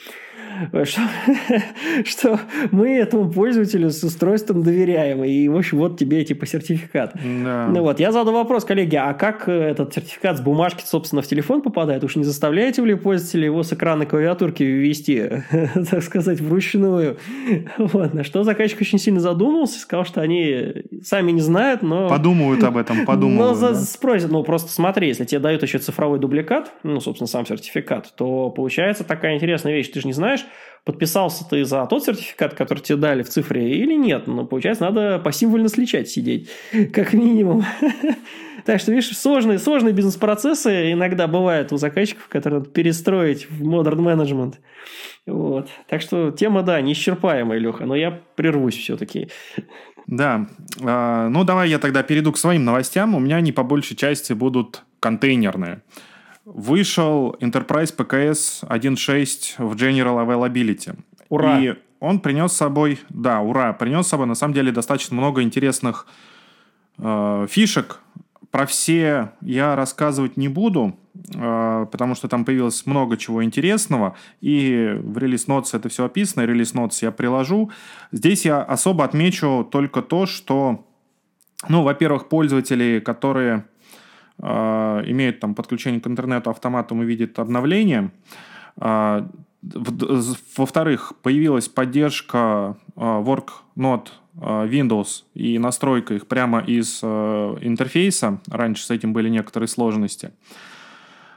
[0.83, 1.01] Что,
[2.05, 2.39] что
[2.71, 5.23] мы этому пользователю с устройством доверяем.
[5.23, 7.15] И, в общем, вот тебе типа сертификат.
[7.15, 7.67] Да.
[7.69, 11.61] Ну вот, я задал вопрос, коллеги, а как этот сертификат с бумажки, собственно, в телефон
[11.61, 12.03] попадает?
[12.03, 15.23] Уж не заставляете ли пользователя его с экрана клавиатурки ввести,
[15.89, 17.17] так сказать, вручную?
[17.77, 22.09] Вот, на что заказчик очень сильно задумался, сказал, что они сами не знают, но...
[22.09, 23.59] Подумают об этом, подумают.
[23.61, 23.75] Но да?
[23.75, 28.13] спросят, ну просто смотри, если тебе дают еще цифровой дубликат, ну, собственно, сам сертификат, сертификат,
[28.15, 29.89] то получается такая интересная вещь.
[29.89, 30.45] Ты же не знаешь,
[30.83, 34.27] подписался ты за тот сертификат, который тебе дали в цифре или нет.
[34.27, 36.49] Но получается, надо посимвольно сличать сидеть,
[36.93, 37.63] как минимум.
[38.63, 43.97] Так что, видишь, сложные, сложные бизнес-процессы иногда бывают у заказчиков, которые надо перестроить в Modern
[43.97, 44.57] Management.
[45.25, 45.67] Вот.
[45.87, 49.29] Так что тема, да, неисчерпаемая, Леха, но я прервусь все-таки.
[50.05, 50.47] Да.
[50.83, 53.15] А, ну, давай я тогда перейду к своим новостям.
[53.15, 55.81] У меня они по большей части будут контейнерные.
[56.45, 60.97] Вышел Enterprise PKS 1.6 в General Availability.
[61.29, 61.59] Ура!
[61.59, 65.43] И он принес с собой, да, ура, принес с собой на самом деле достаточно много
[65.43, 66.07] интересных
[66.97, 67.99] э, фишек.
[68.49, 70.97] Про все я рассказывать не буду,
[71.35, 76.43] э, потому что там появилось много чего интересного, и в релиз Notes это все описано,
[76.43, 77.69] релиз Notes я приложу.
[78.11, 80.87] Здесь я особо отмечу только то, что,
[81.69, 83.65] ну, во-первых, пользователи, которые
[84.41, 88.11] э, имеют там подключение к интернету автоматом и видят обновления,
[88.77, 89.27] э,
[90.57, 98.39] во-вторых, появилась поддержка э, WorkNode Э, Windows и настройка их прямо из интерфейса.
[98.49, 100.31] Раньше с этим были некоторые сложности.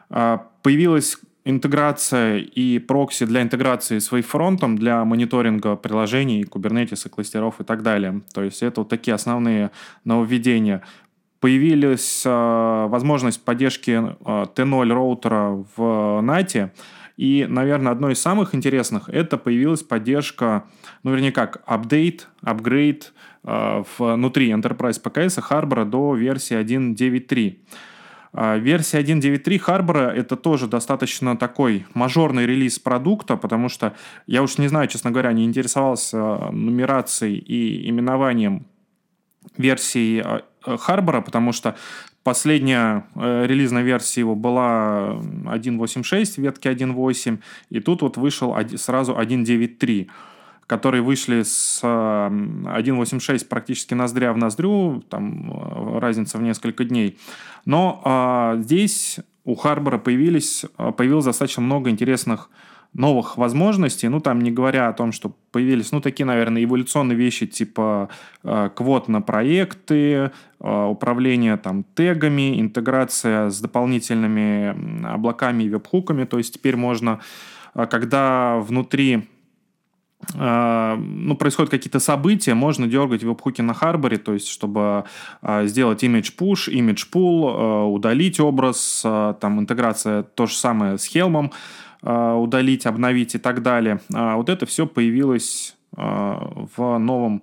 [0.08, 6.44] Появилась интеграция и прокси для интеграции с вейфронтом для мониторинга приложений, и
[7.08, 8.22] кластеров и так далее.
[8.32, 9.70] То есть это вот такие основные
[10.04, 10.82] нововведения.
[11.44, 16.70] Появилась э, возможность поддержки э, T0 роутера в NAT.
[17.18, 20.64] И, наверное, одно из самых интересных– это появилась поддержка,
[21.02, 23.12] ну, вернее как, апдейт, апгрейд
[23.44, 27.58] э, внутри Enterprise PKS Harbor до версии 1.9.3.
[28.32, 33.92] Э, версия 1.9.3 Harbor это тоже достаточно такой мажорный релиз продукта, потому что
[34.26, 36.16] я уж не знаю, честно говоря, не интересовался
[36.52, 38.64] нумерацией и именованием
[39.58, 40.24] версии
[40.66, 41.76] Харбора, потому что
[42.24, 49.12] Последняя э, релизная версия его была 1.8.6, ветки 1.8, и тут вот вышел один, сразу
[49.12, 50.08] 1.9.3
[50.66, 57.18] которые вышли с 1.8.6 э, практически ноздря в ноздрю, там э, разница в несколько дней.
[57.66, 62.48] Но э, здесь у Харбора появились, э, появилось достаточно много интересных
[62.94, 67.46] новых возможностей, ну, там, не говоря о том, что появились, ну, такие, наверное, эволюционные вещи,
[67.46, 68.08] типа
[68.44, 70.30] э, квот на проекты,
[70.60, 77.18] э, управление, там, тегами, интеграция с дополнительными облаками и веб-хуками, то есть теперь можно,
[77.74, 79.28] э, когда внутри
[80.32, 85.04] э, ну, происходят какие-то события, можно дергать веб-хуки на Харборе, то есть, чтобы
[85.42, 91.50] э, сделать image push, image pull, удалить образ, там, интеграция то же самое с а,
[92.04, 94.00] удалить, обновить и так далее.
[94.12, 97.42] А вот это все появилось а, в новом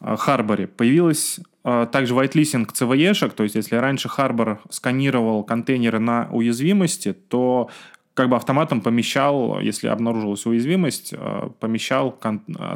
[0.00, 0.66] Харборе.
[0.66, 7.70] Появилось также whitelisting CVE-шек, то есть если раньше Harbor сканировал контейнеры на уязвимости, то
[8.14, 11.12] как бы автоматом помещал, если обнаружилась уязвимость,
[11.60, 12.18] помещал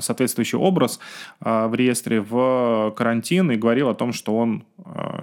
[0.01, 0.99] соответствующий образ
[1.41, 4.65] в реестре в карантин и говорил о том, что он,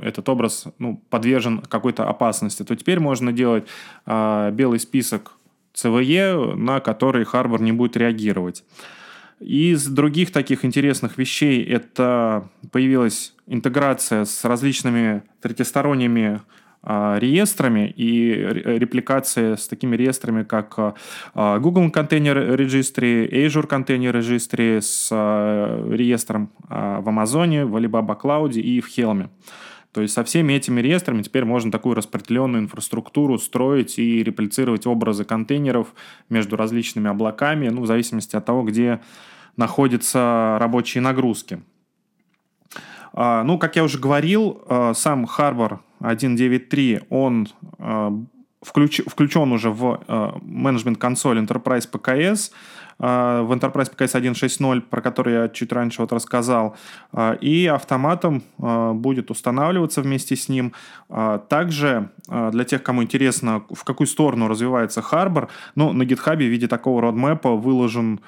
[0.01, 3.67] этот образ ну, подвержен какой-то опасности, то теперь можно делать
[4.07, 5.36] белый список
[5.77, 8.63] ЦВЕ, на которые Харбор не будет реагировать.
[9.39, 16.41] Из других таких интересных вещей это появилась интеграция с различными третьесторонними
[16.81, 20.73] а, реестрами и репликация с такими реестрами, как
[21.35, 28.53] а, Google Container Registry, Azure Container Registry с а, реестром в Амазоне, в Alibaba Cloud
[28.53, 29.29] и в Helm.
[29.97, 35.25] То есть со всеми этими реестрами теперь можно такую распределенную инфраструктуру строить и реплицировать образы
[35.25, 35.87] контейнеров
[36.29, 38.99] между различными облаками, ну, в зависимости от того, где
[39.55, 41.63] находятся рабочие нагрузки.
[43.11, 47.47] А, ну, как я уже говорил, а, сам Harbor 1.9.3, он
[47.79, 48.13] а,
[48.61, 52.51] включ, включен уже в менеджмент консоль Enterprise PKS.
[52.99, 56.75] А, в Enterprise PKS 1.6.0, про который я чуть раньше вот рассказал,
[57.13, 60.73] а, и автоматом а, будет устанавливаться вместе с ним.
[61.49, 66.67] Также для тех, кому интересно, в какую сторону развивается Harbor, ну, на GitHub в виде
[66.67, 68.19] такого родмэпа выложен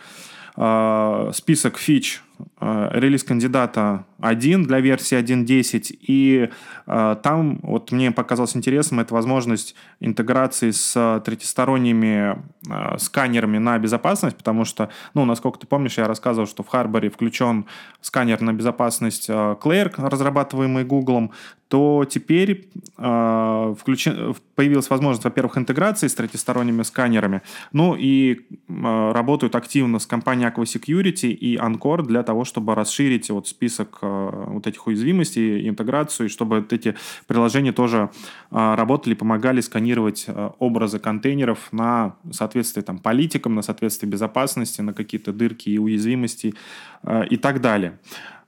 [1.34, 2.22] список фич
[2.60, 6.50] релиз кандидата 1 для версии 1.10, и
[6.88, 14.38] э, там вот мне показалось интересным эта возможность интеграции с третьесторонними э, сканерами на безопасность,
[14.38, 17.66] потому что, ну, насколько ты помнишь, я рассказывал, что в Харборе включен
[18.02, 21.32] сканер на безопасность э, Claire, разрабатываемый Google,
[21.70, 22.68] то теперь
[22.98, 30.08] э, включен, появилась возможность, во-первых, интеграции с третьесторонними сканерами, ну и э, работают активно с
[30.08, 35.70] компанией Aqua Security и Encore для того, чтобы расширить вот список э, вот этих уязвимостей,
[35.70, 36.96] интеграцию, и чтобы вот эти
[37.28, 38.10] приложения тоже
[38.50, 44.94] э, работали, помогали сканировать э, образы контейнеров на соответствие там, политикам, на соответствие безопасности, на
[44.94, 46.56] какие-то дырки и уязвимости
[47.04, 48.00] э, и так далее.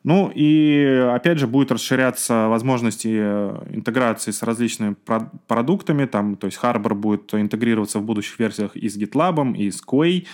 [0.04, 4.96] Ну и опять же будет расширяться возможности э, интеграции с различными
[5.48, 6.06] продуктами.
[6.06, 10.26] Там, то есть Harbor будет интегрироваться в будущих версиях и с GitLab, и с Quay,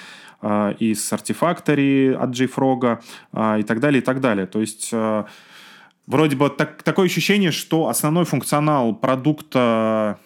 [0.41, 2.99] э, и с Artifactory от JFrog
[3.33, 4.47] э, и так далее, и так далее.
[4.47, 4.93] То есть
[6.07, 10.17] вроде бы так, такое ощущение, что основной функционал продукта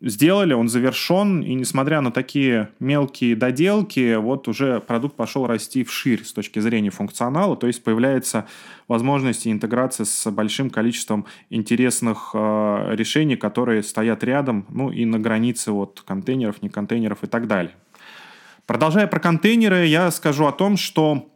[0.00, 6.24] сделали, он завершен, и несмотря на такие мелкие доделки, вот уже продукт пошел расти вширь
[6.24, 8.46] с точки зрения функционала, то есть появляется
[8.88, 15.72] возможность интеграции с большим количеством интересных э, решений, которые стоят рядом, ну и на границе
[15.72, 17.74] вот контейнеров, не контейнеров и так далее.
[18.66, 21.31] Продолжая про контейнеры, я скажу о том, что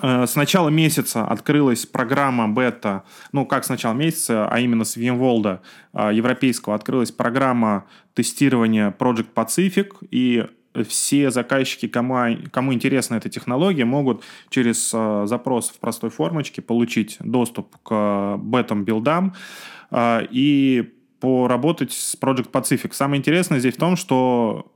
[0.00, 5.60] с начала месяца открылась программа бета, ну как с начала месяца, а именно с VMworld
[5.92, 10.46] э, европейского открылась программа тестирования Project Pacific, и
[10.88, 17.16] все заказчики, кому, кому интересна эта технология, могут через э, запрос в простой формочке получить
[17.20, 19.34] доступ к бетам-билдам
[19.90, 22.92] э, и поработать с Project Pacific.
[22.92, 24.72] Самое интересное здесь в том, что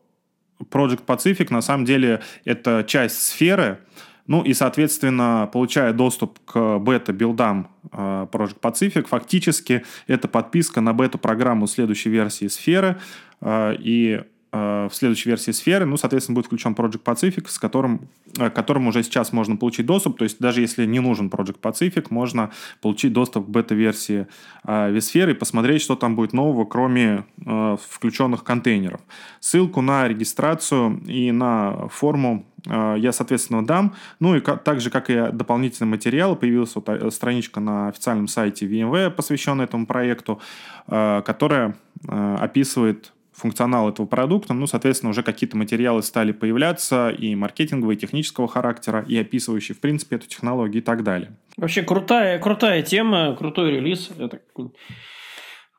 [0.70, 3.80] Project Pacific на самом деле это часть сферы,
[4.26, 11.66] ну и, соответственно, получая доступ к бета-билдам э, Project Pacific, фактически это подписка на бета-программу
[11.66, 12.98] следующей версии сферы,
[13.40, 14.22] э, и
[14.56, 18.90] в следующей версии сферы, ну, соответственно, будет включен Project Pacific, с которым, э, к которому
[18.90, 20.18] уже сейчас можно получить доступ.
[20.18, 22.50] То есть даже если не нужен Project Pacific, можно
[22.80, 24.26] получить доступ к бета-версии
[24.64, 29.00] э, весферы и посмотреть, что там будет нового, кроме включенных контейнеров.
[29.40, 33.94] Ссылку на регистрацию и на форму я, соответственно, дам.
[34.20, 39.10] Ну и так же, как и дополнительный материал, появилась вот страничка на официальном сайте VMware,
[39.10, 40.40] посвященная этому проекту,
[40.86, 41.76] которая
[42.08, 48.48] описывает функционал этого продукта, ну, соответственно, уже какие-то материалы стали появляться и маркетингового, и технического
[48.48, 51.36] характера, и описывающие, в принципе, эту технологию и так далее.
[51.56, 54.10] Вообще крутая, крутая тема, крутой релиз.
[54.18, 54.40] Это...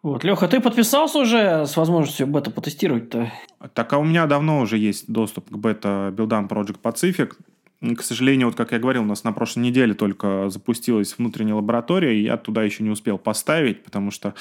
[0.03, 0.23] Вот.
[0.23, 3.31] Леха, ты подписался уже с возможностью бета потестировать-то?
[3.73, 7.33] Так, а у меня давно уже есть доступ к бета-билдам Project Pacific.
[7.95, 12.15] К сожалению, вот как я говорил, у нас на прошлой неделе только запустилась внутренняя лаборатория,
[12.15, 14.33] и я туда еще не успел поставить, потому что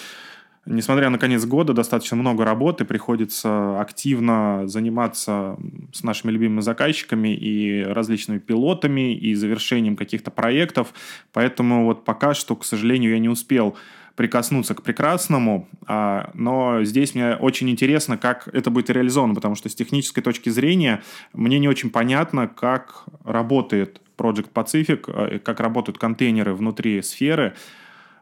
[0.67, 5.57] Несмотря на конец года, достаточно много работы, приходится активно заниматься
[5.93, 10.93] с нашими любимыми заказчиками и различными пилотами, и завершением каких-то проектов.
[11.33, 13.77] Поэтому вот пока что, к сожалению, я не успел
[14.17, 19.69] прикоснуться к прекрасному, а, но здесь мне очень интересно, как это будет реализовано, потому что
[19.69, 21.03] с технической точки зрения
[21.33, 27.55] мне не очень понятно, как работает Project Pacific, э, как работают контейнеры внутри сферы,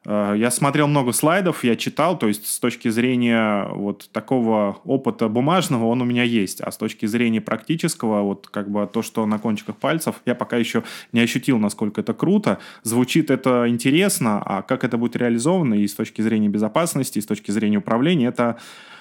[0.06, 5.86] я смотрел много слайдов, я читал, то есть с точки зрения вот такого опыта бумажного
[5.86, 9.38] он у меня есть, а с точки зрения практического, вот как бы то, что на
[9.38, 10.82] кончиках пальцев, я пока еще
[11.12, 12.58] не ощутил, насколько это круто.
[12.82, 17.26] Звучит это интересно, а как это будет реализовано и с точки зрения безопасности, и с
[17.26, 18.58] точки зрения управления, это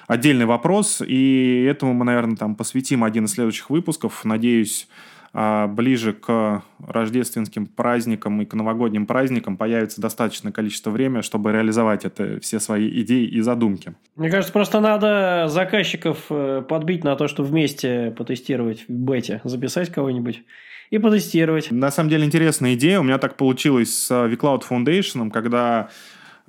[0.07, 4.23] отдельный вопрос, и этому мы, наверное, там посвятим один из следующих выпусков.
[4.23, 4.87] Надеюсь,
[5.33, 12.39] ближе к рождественским праздникам и к новогодним праздникам появится достаточное количество времени, чтобы реализовать это,
[12.39, 13.95] все свои идеи и задумки.
[14.15, 19.91] Мне кажется, просто надо заказчиков э, подбить на то, что вместе потестировать в бете, записать
[19.91, 20.43] кого-нибудь
[20.91, 21.71] и потестировать.
[21.71, 22.99] На самом деле интересная идея.
[22.99, 25.89] У меня так получилось с vCloud Foundation, когда а,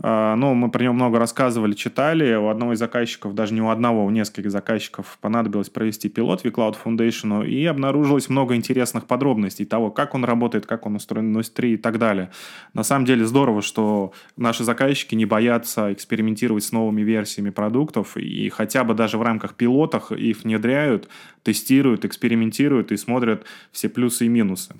[0.03, 2.34] ну, мы про него много рассказывали, читали.
[2.34, 6.47] У одного из заказчиков, даже не у одного, у нескольких заказчиков понадобилось провести пилот в
[6.47, 11.53] Cloud Foundation, и обнаружилось много интересных подробностей того, как он работает, как он устроен NOS
[11.55, 12.30] 3 и так далее.
[12.72, 18.49] На самом деле здорово, что наши заказчики не боятся экспериментировать с новыми версиями продуктов, и
[18.49, 21.09] хотя бы даже в рамках пилотах их внедряют,
[21.45, 24.74] тестируют, экспериментируют и смотрят все плюсы и минусы.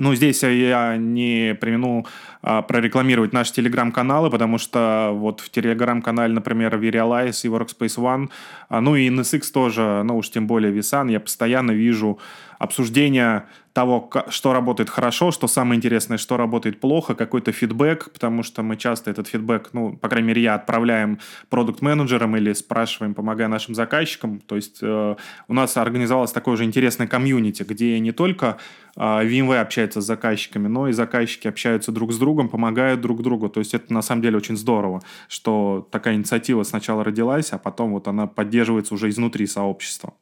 [0.00, 2.06] Ну, здесь я не примену
[2.40, 8.30] а, прорекламировать наши телеграм-каналы, потому что вот в телеграм-канале, например, Verialize и Workspace ONE,
[8.70, 12.18] а, ну и NSX тоже, ну уж тем более Visan, я постоянно вижу
[12.60, 18.62] обсуждения того, что работает хорошо, что самое интересное, что работает плохо, какой-то фидбэк, потому что
[18.62, 23.74] мы часто этот фидбэк, ну, по крайней мере, я отправляем продукт-менеджерам или спрашиваем, помогая нашим
[23.74, 24.40] заказчикам.
[24.40, 25.16] То есть э,
[25.48, 28.58] у нас организовалось такое же интересное комьюнити, где не только
[28.94, 33.48] э, VMware общается с заказчиками, но и заказчики общаются друг с другом, помогают друг другу.
[33.48, 37.92] То есть это на самом деле очень здорово, что такая инициатива сначала родилась, а потом
[37.92, 40.12] вот она поддерживается уже изнутри сообщества.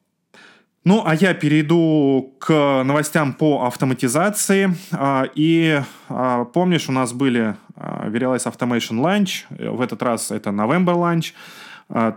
[0.85, 4.75] Ну, а я перейду к новостям по автоматизации.
[4.93, 9.45] А, и а, помнишь, у нас были Verialize Automation Launch.
[9.51, 11.33] В этот раз это November Launch.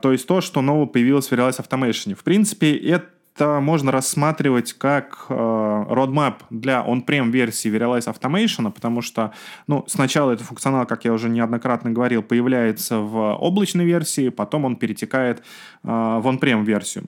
[0.01, 2.15] То есть то, что нового появилось в Verialize Automation.
[2.15, 9.31] В принципе, это можно рассматривать как roadmap для on-prem версии Verialize Automation, потому что
[9.67, 14.75] ну, сначала этот функционал, как я уже неоднократно говорил, появляется в облачной версии, потом он
[14.75, 15.41] перетекает
[15.83, 17.05] в on-prem версию.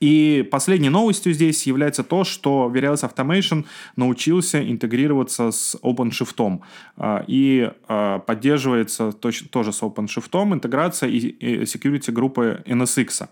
[0.00, 3.64] И последней новостью здесь является то, что Verilis Automation
[3.96, 6.60] научился интегрироваться с OpenShift
[6.96, 13.28] а, и а, поддерживается тоже с OpenShift интеграция и security группы NSX.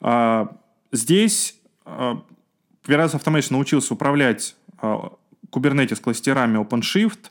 [0.00, 0.56] А,
[0.92, 7.30] здесь Verilis Automation научился управлять Kubernetes кластерами OpenShift,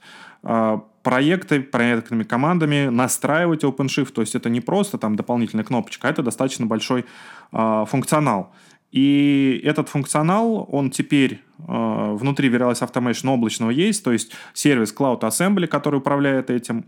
[1.04, 4.12] проекты, проектными командами, настраивать OpenShift.
[4.14, 7.06] То есть это не просто там дополнительная кнопочка, а это достаточно большой
[7.52, 8.54] э, функционал.
[8.92, 15.22] И этот функционал, он теперь э, внутри Verialize Automation облачного есть, то есть сервис Cloud
[15.22, 16.86] Assembly, который управляет этим,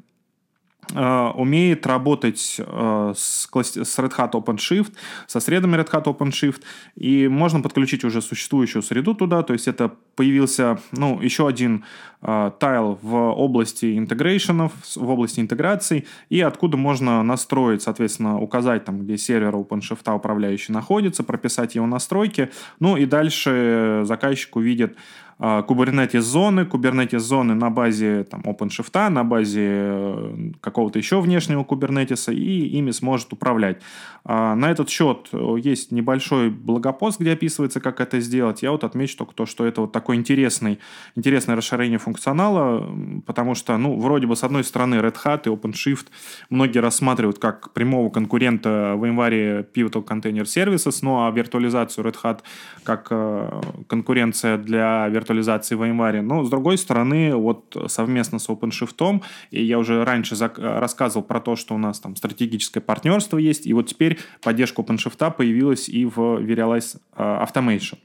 [0.94, 4.94] умеет работать э, с, Red Hat OpenShift,
[5.28, 6.62] со средами Red Hat OpenShift,
[6.96, 11.86] и можно подключить уже существующую среду туда, то есть это появился ну, еще один
[12.22, 19.00] э, тайл в области интегрейшенов, в области интеграций, и откуда можно настроить, соответственно, указать там,
[19.00, 24.96] где сервер OpenShift управляющий находится, прописать его настройки, ну и дальше заказчик увидит
[25.38, 32.34] Kubernetes зоны, Kubernetes зоны на базе там, OpenShift, на базе э, какого-то еще внешнего Kubernetes,
[32.34, 33.82] и ими сможет управлять.
[34.24, 38.64] А, на этот счет э, есть небольшой блогопост, где описывается, как это сделать.
[38.64, 40.80] Я вот отмечу только то, что это вот такое интересный,
[41.16, 42.90] интересное расширение функционала,
[43.26, 46.08] потому что, ну, вроде бы, с одной стороны, Red Hat и OpenShift
[46.50, 52.40] многие рассматривают как прямого конкурента в январе Pivotal Container Services, ну, а виртуализацию Red Hat
[52.86, 56.22] как э, конкуренция для виртуализации виртуализации в VMware.
[56.22, 59.22] Но, с другой стороны, вот совместно с OpenShift,
[59.52, 63.74] и я уже раньше рассказывал про то, что у нас там стратегическое партнерство есть, и
[63.74, 67.98] вот теперь поддержка OpenShift появилась и в Verialize а, Automation.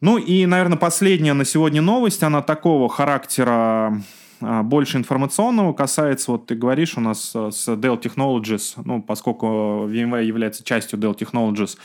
[0.00, 4.00] Ну и, наверное, последняя на сегодня новость, она такого характера
[4.40, 9.46] а, больше информационного касается, вот ты говоришь, у нас с Dell Technologies, ну, поскольку
[9.88, 11.76] VMware является частью Dell Technologies,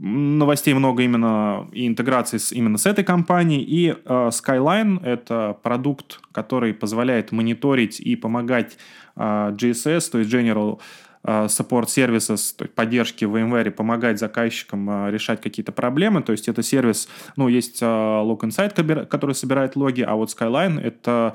[0.00, 3.62] новостей много именно и интеграции с, именно с этой компанией.
[3.62, 8.78] И э, Skyline— это продукт, который позволяет мониторить и помогать
[9.16, 10.80] э, GSS, то есть General
[11.22, 16.22] э, Support Services, то есть поддержки в VMware, помогать заказчикам э, решать какие-то проблемы.
[16.22, 20.80] То есть это сервис, ну, есть э, Log Insight, который собирает логи, а вот Skyline—
[20.82, 21.34] это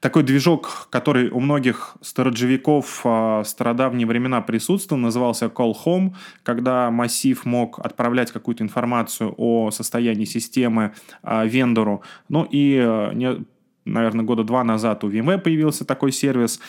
[0.00, 7.44] такой движок, который у многих сторожевиков в стародавние времена присутствовал, назывался Call Home, когда массив
[7.44, 12.02] мог отправлять какую-то информацию о состоянии системы а, вендору.
[12.30, 12.76] Ну и
[13.14, 13.44] не,
[13.84, 16.60] наверное, года два назад у VMware появился такой сервис,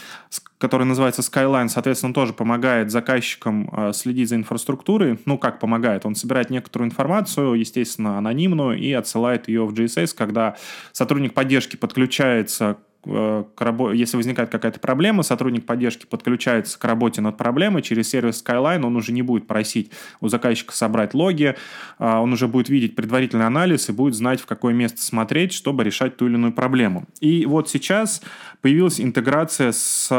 [0.57, 1.69] который называется Skyline.
[1.69, 5.19] Соответственно, он тоже помогает заказчикам следить за инфраструктурой.
[5.25, 6.05] Ну, как помогает?
[6.05, 10.57] Он собирает некоторую информацию, естественно, анонимную, и отсылает ее в GSS, когда
[10.91, 13.91] сотрудник поддержки подключается к рабо...
[13.93, 18.95] если возникает какая-то проблема, сотрудник поддержки подключается к работе над проблемой через сервис Skyline, он
[18.95, 21.55] уже не будет просить у заказчика собрать логи,
[21.97, 25.83] а, он уже будет видеть предварительный анализ и будет знать, в какое место смотреть, чтобы
[25.83, 27.05] решать ту или иную проблему.
[27.19, 28.21] И вот сейчас
[28.61, 30.11] появилась интеграция с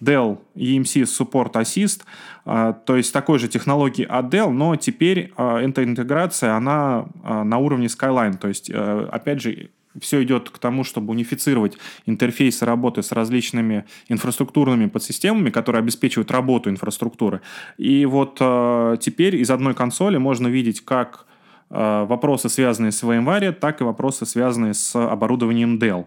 [0.00, 2.02] Dell EMC Support Assist,
[2.44, 7.86] а, то есть такой же технологии от Dell, но теперь эта интеграция, она на уровне
[7.86, 11.76] Skyline, то есть, э, опять же, все идет к тому, чтобы унифицировать
[12.06, 17.40] интерфейсы работы с различными инфраструктурными подсистемами, которые обеспечивают работу инфраструктуры.
[17.76, 21.26] И вот э, теперь из одной консоли можно видеть как
[21.70, 26.06] э, вопросы, связанные с VMware, так и вопросы, связанные с оборудованием Dell.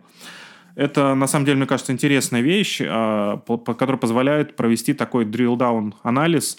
[0.76, 6.58] Это, на самом деле, мне кажется, интересная вещь, э, которая позволяет провести такой drill-down анализ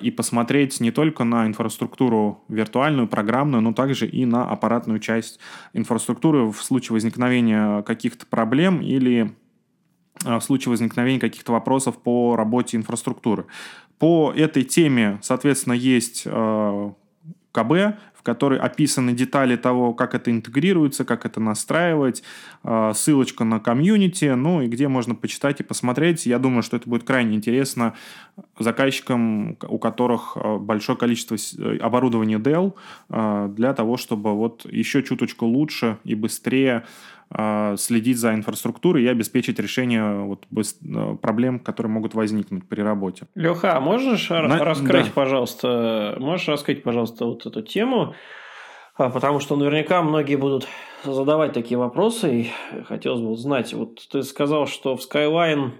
[0.00, 5.38] и посмотреть не только на инфраструктуру виртуальную, программную, но также и на аппаратную часть
[5.72, 9.32] инфраструктуры в случае возникновения каких-то проблем или
[10.24, 13.46] а, в случае возникновения каких-то вопросов по работе инфраструктуры.
[13.98, 16.92] По этой теме, соответственно, есть а,
[17.52, 22.22] КБ, в которой описаны детали того, как это интегрируется, как это настраивать,
[22.64, 26.26] э, ссылочка на комьюнити, ну и где можно почитать и посмотреть.
[26.26, 27.94] Я думаю, что это будет крайне интересно
[28.58, 31.38] заказчикам, у которых э, большое количество
[31.80, 32.74] оборудования Dell,
[33.08, 36.84] для того, чтобы вот еще чуточку лучше и быстрее а,
[37.76, 43.28] следить за инфраструктурой и обеспечить решение вот э, проблем, которые могут возникнуть при работе.
[43.36, 44.58] Леха, а можешь На...
[44.64, 45.12] раскрыть, да.
[45.14, 48.14] пожалуйста, можешь раскрыть, пожалуйста, вот эту тему?
[48.96, 50.66] А, потому что наверняка многие будут
[51.04, 53.72] задавать такие вопросы, и хотелось бы узнать.
[53.74, 55.70] Вот ты сказал, что в Skyline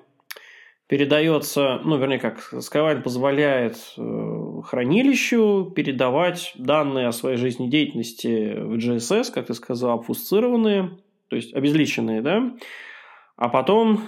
[0.86, 9.32] передается, ну, вернее, как Skyline позволяет э, хранилищу передавать данные о своей жизнедеятельности в GSS,
[9.32, 10.90] как ты сказал, обфусцированные,
[11.30, 12.52] то есть обезличенные, да.
[13.36, 14.02] А потом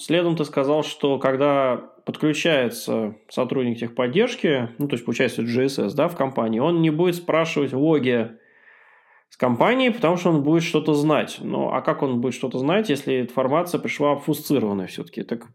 [0.00, 6.16] следом ты сказал, что когда подключается сотрудник техподдержки, ну, то есть, получается, GSS, да, в
[6.16, 8.32] компании, он не будет спрашивать логи
[9.28, 11.38] с компании, потому что он будет что-то знать.
[11.40, 15.22] Ну, а как он будет что-то знать, если информация пришла обфусцированная все-таки?
[15.22, 15.46] Так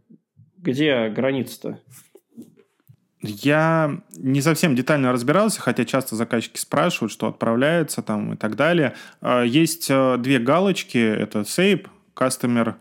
[0.57, 1.81] где граница-то?
[3.21, 8.93] Я не совсем детально разбирался, хотя часто заказчики спрашивают, что отправляется там и так далее.
[9.21, 10.97] А, есть э, две галочки.
[10.97, 12.75] Это SAPE, Customer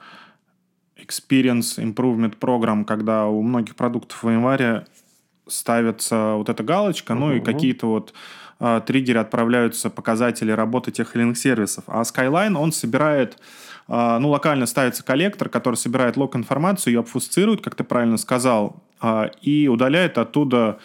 [0.99, 4.87] Experience Improvement Program, когда у многих продуктов в январе
[5.47, 7.19] ставится вот эта галочка, uh-huh.
[7.19, 8.13] ну и какие-то вот
[8.61, 11.85] э, триггеры отправляются показатели работы тех или иных сервисов.
[11.87, 13.39] А Skyline, он собирает
[13.89, 18.83] а, ну, локально ставится коллектор, который собирает лог-информацию, ее обфусцирует, как ты правильно сказал,
[19.43, 20.79] и удаляет оттуда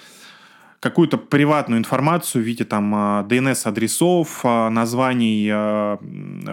[0.80, 2.94] какую-то приватную информацию в виде там
[3.28, 5.52] DNS-адресов, а, названий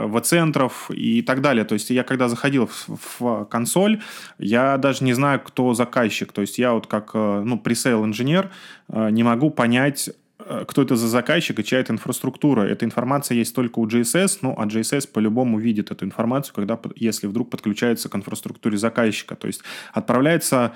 [0.06, 1.64] в-центров и так далее.
[1.64, 4.02] То есть я когда заходил в, в консоль,
[4.38, 6.32] я даже не знаю, кто заказчик.
[6.32, 8.50] То есть я вот как ну, пресейл инженер
[8.88, 10.10] не могу понять,
[10.48, 12.62] Э, кто это за заказчик и чья это инфраструктура.
[12.62, 17.26] Эта информация есть только у GSS, ну, а GSS по-любому видит эту информацию, когда, если
[17.26, 19.36] вдруг подключается к инфраструктуре заказчика.
[19.36, 20.72] То есть отправляется а,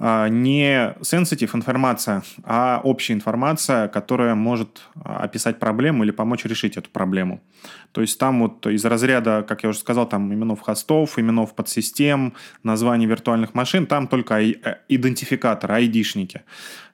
[0.00, 6.88] не sensitive информация, а общая информация, которая может а, описать проблему или помочь решить эту
[6.88, 7.42] проблему.
[7.92, 12.32] То есть там вот из разряда, как я уже сказал, там именов хостов, именов подсистем,
[12.62, 14.54] названий виртуальных машин, там только э,
[14.88, 16.42] идентификаторы, айдишники.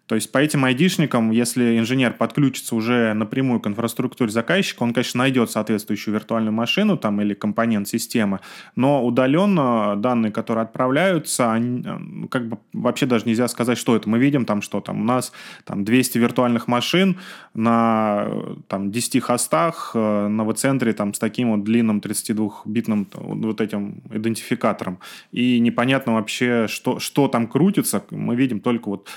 [0.07, 5.19] То есть по этим айдишникам, если инженер подключится уже напрямую к инфраструктуре заказчика, он, конечно,
[5.19, 8.41] найдет соответствующую виртуальную машину там, или компонент системы,
[8.77, 14.09] но удаленно данные, которые отправляются, они, э, как бы вообще даже нельзя сказать, что это.
[14.09, 15.33] Мы видим там, что там у нас
[15.65, 17.19] там 200 виртуальных машин
[17.55, 18.29] на
[18.69, 25.01] там, 10 хостах э, на центре там, с таким вот длинным 32-битным вот этим идентификатором.
[25.33, 28.05] И непонятно вообще, что, что там крутится.
[28.11, 29.09] Мы видим только вот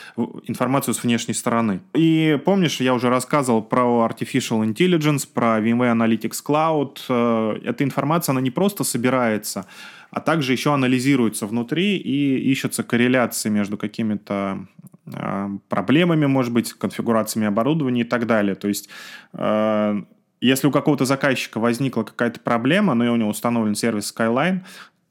[0.47, 1.79] информацию информацию с внешней стороны.
[1.93, 6.97] И помнишь, я уже рассказывал про Artificial Intelligence, про VMware Analytics Cloud.
[7.09, 9.65] Э, эта информация, она не просто собирается,
[10.11, 14.67] а также еще анализируется внутри и ищутся корреляции между какими-то
[15.05, 18.55] э, проблемами, может быть, конфигурациями оборудования и так далее.
[18.55, 18.89] То есть
[19.33, 20.03] э,
[20.41, 24.61] если у какого-то заказчика возникла какая-то проблема, но и у него установлен сервис Skyline,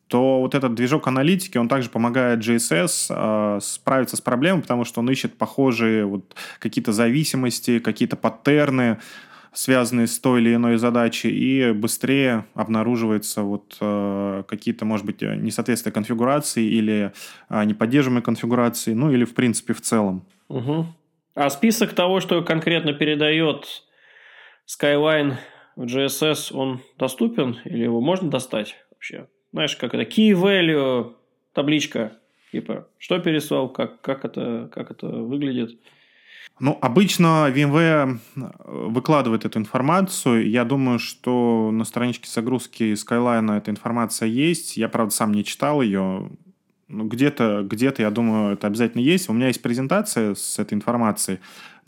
[0.09, 5.01] то вот этот движок аналитики, он также помогает GSS э, справиться с проблемой, потому что
[5.01, 8.99] он ищет похожие вот какие-то зависимости, какие-то паттерны,
[9.53, 15.93] связанные с той или иной задачей, и быстрее обнаруживаются вот э, какие-то, может быть, несоответствия
[15.93, 17.13] конфигурации или
[17.51, 20.25] э, неподдерживаемые конфигурации, ну или в принципе в целом.
[20.49, 20.87] Угу.
[21.35, 23.85] А список того, что конкретно передает
[24.67, 25.35] Skyline
[25.77, 29.27] в GSS, он доступен или его можно достать вообще?
[29.53, 31.15] Знаешь, как это, key value
[31.53, 32.13] табличка,
[32.53, 35.79] типа, что переслал, как, как, это, как это выглядит.
[36.61, 40.49] Ну, обычно VMware выкладывает эту информацию.
[40.51, 44.77] Я думаю, что на страничке загрузки Skyline эта информация есть.
[44.77, 46.31] Я, правда, сам не читал ее.
[46.89, 49.29] Ну, где-то, где-то, я думаю, это обязательно есть.
[49.29, 51.39] У меня есть презентация с этой информацией.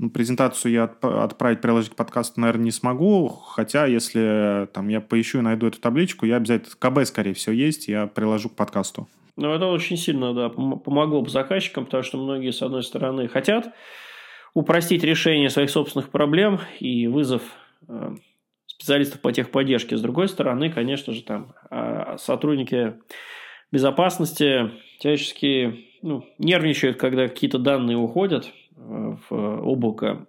[0.01, 3.29] Ну, презентацию я отправить, приложить к подкасту, наверное, не смогу.
[3.29, 6.75] Хотя, если там я поищу и найду эту табличку, я обязательно...
[6.79, 9.09] КБ, скорее всего, есть, я приложу к подкасту.
[9.37, 13.75] Ну, это очень сильно, да, помогло бы заказчикам, потому что многие, с одной стороны, хотят
[14.55, 17.43] упростить решение своих собственных проблем и вызов
[17.87, 18.15] э,
[18.65, 19.99] специалистов по техподдержке.
[19.99, 22.95] С другой стороны, конечно же, там а, сотрудники
[23.71, 28.51] безопасности всячески ну, нервничают, когда какие-то данные уходят,
[28.89, 30.27] в облако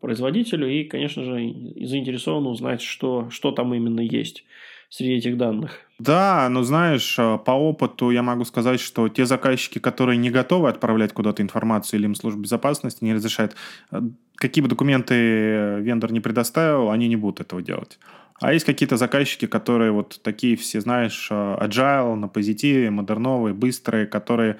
[0.00, 4.44] производителю и, конечно же, заинтересован узнать, что, что там именно есть
[4.88, 5.80] среди этих данных.
[5.98, 10.68] Да, но знаешь, э, по опыту я могу сказать, что те заказчики, которые не готовы
[10.68, 13.56] отправлять куда-то информацию или им служба безопасности не разрешает,
[13.90, 14.00] э,
[14.36, 17.98] какие бы документы вендор не предоставил, они не будут этого делать.
[18.40, 24.06] А есть какие-то заказчики, которые вот такие все, знаешь, э, agile, на позитиве, модерновые, быстрые,
[24.06, 24.58] которые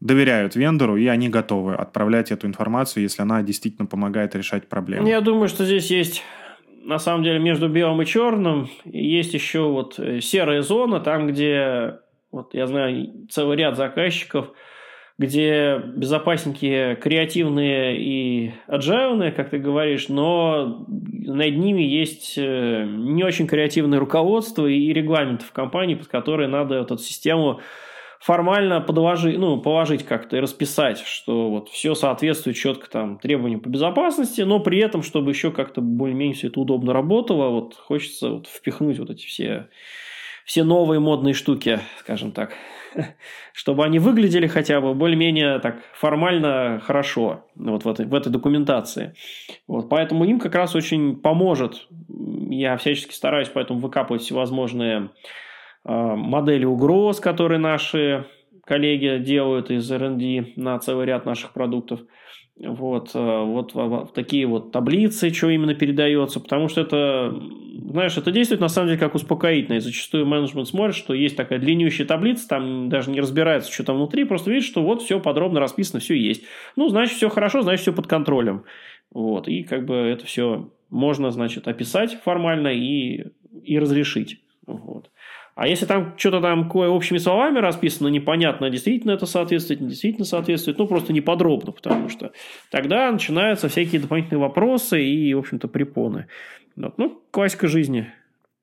[0.00, 5.06] доверяют вендору, и они готовы отправлять эту информацию, если она действительно помогает решать проблему.
[5.06, 6.22] Я думаю, что здесь есть
[6.82, 11.98] на самом деле между белым и черным есть еще вот э, серая зона, там, где
[12.32, 14.52] вот я знаю целый ряд заказчиков,
[15.18, 23.46] где безопасники креативные и agile, как ты говоришь, но над ними есть э, не очень
[23.46, 27.60] креативное руководство и регламенты в компании, под которые надо эту систему
[28.20, 33.70] формально подложить, ну, положить как-то и расписать, что вот все соответствует четко там требованиям по
[33.70, 38.46] безопасности, но при этом, чтобы еще как-то более-менее все это удобно работало, вот хочется вот
[38.46, 39.68] впихнуть вот эти все,
[40.44, 42.52] все новые модные штуки, скажем так,
[43.54, 49.14] чтобы они выглядели хотя бы более-менее так формально хорошо вот в этой, в этой документации.
[49.66, 51.86] Вот, поэтому им как раз очень поможет.
[52.50, 55.08] Я всячески стараюсь поэтому выкапывать всевозможные
[55.84, 58.26] модели угроз, которые наши
[58.64, 62.00] коллеги делают из R&D на целый ряд наших продуктов.
[62.62, 67.34] Вот, а, вот такие вот таблицы, что именно передается, потому что это,
[67.90, 69.78] знаешь, это действует на самом деле как успокоительное.
[69.78, 73.96] И зачастую менеджмент смотрит, что есть такая длиннющая таблица, там даже не разбирается, что там
[73.96, 76.44] внутри, просто видит, что вот все подробно расписано, все есть.
[76.76, 78.64] Ну, значит, все хорошо, значит, все под контролем.
[79.10, 83.24] Вот, и как бы это все можно, значит, описать формально и,
[83.64, 84.42] и разрешить.
[84.66, 85.09] Вот.
[85.60, 90.24] А если там что-то там кое общими словами расписано, непонятно, действительно это соответствует, не действительно
[90.24, 92.32] соответствует, ну, просто не подробно, потому что
[92.70, 96.28] тогда начинаются всякие дополнительные вопросы и, в общем-то, препоны.
[96.76, 96.96] Вот.
[96.96, 98.10] Ну, классика жизни.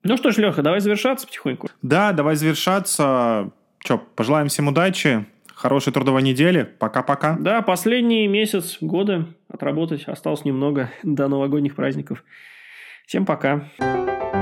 [0.02, 1.68] Ну что ж, Леха, давай завершаться потихоньку.
[1.82, 3.52] Да, давай завершаться.
[3.78, 5.24] Че, пожелаем всем удачи,
[5.54, 6.64] хорошей трудовой недели.
[6.64, 7.36] Пока-пока.
[7.38, 12.24] Да, последний месяц года отработать осталось немного до новогодних праздников.
[13.06, 13.68] Всем пока.
[13.78, 14.37] Пока.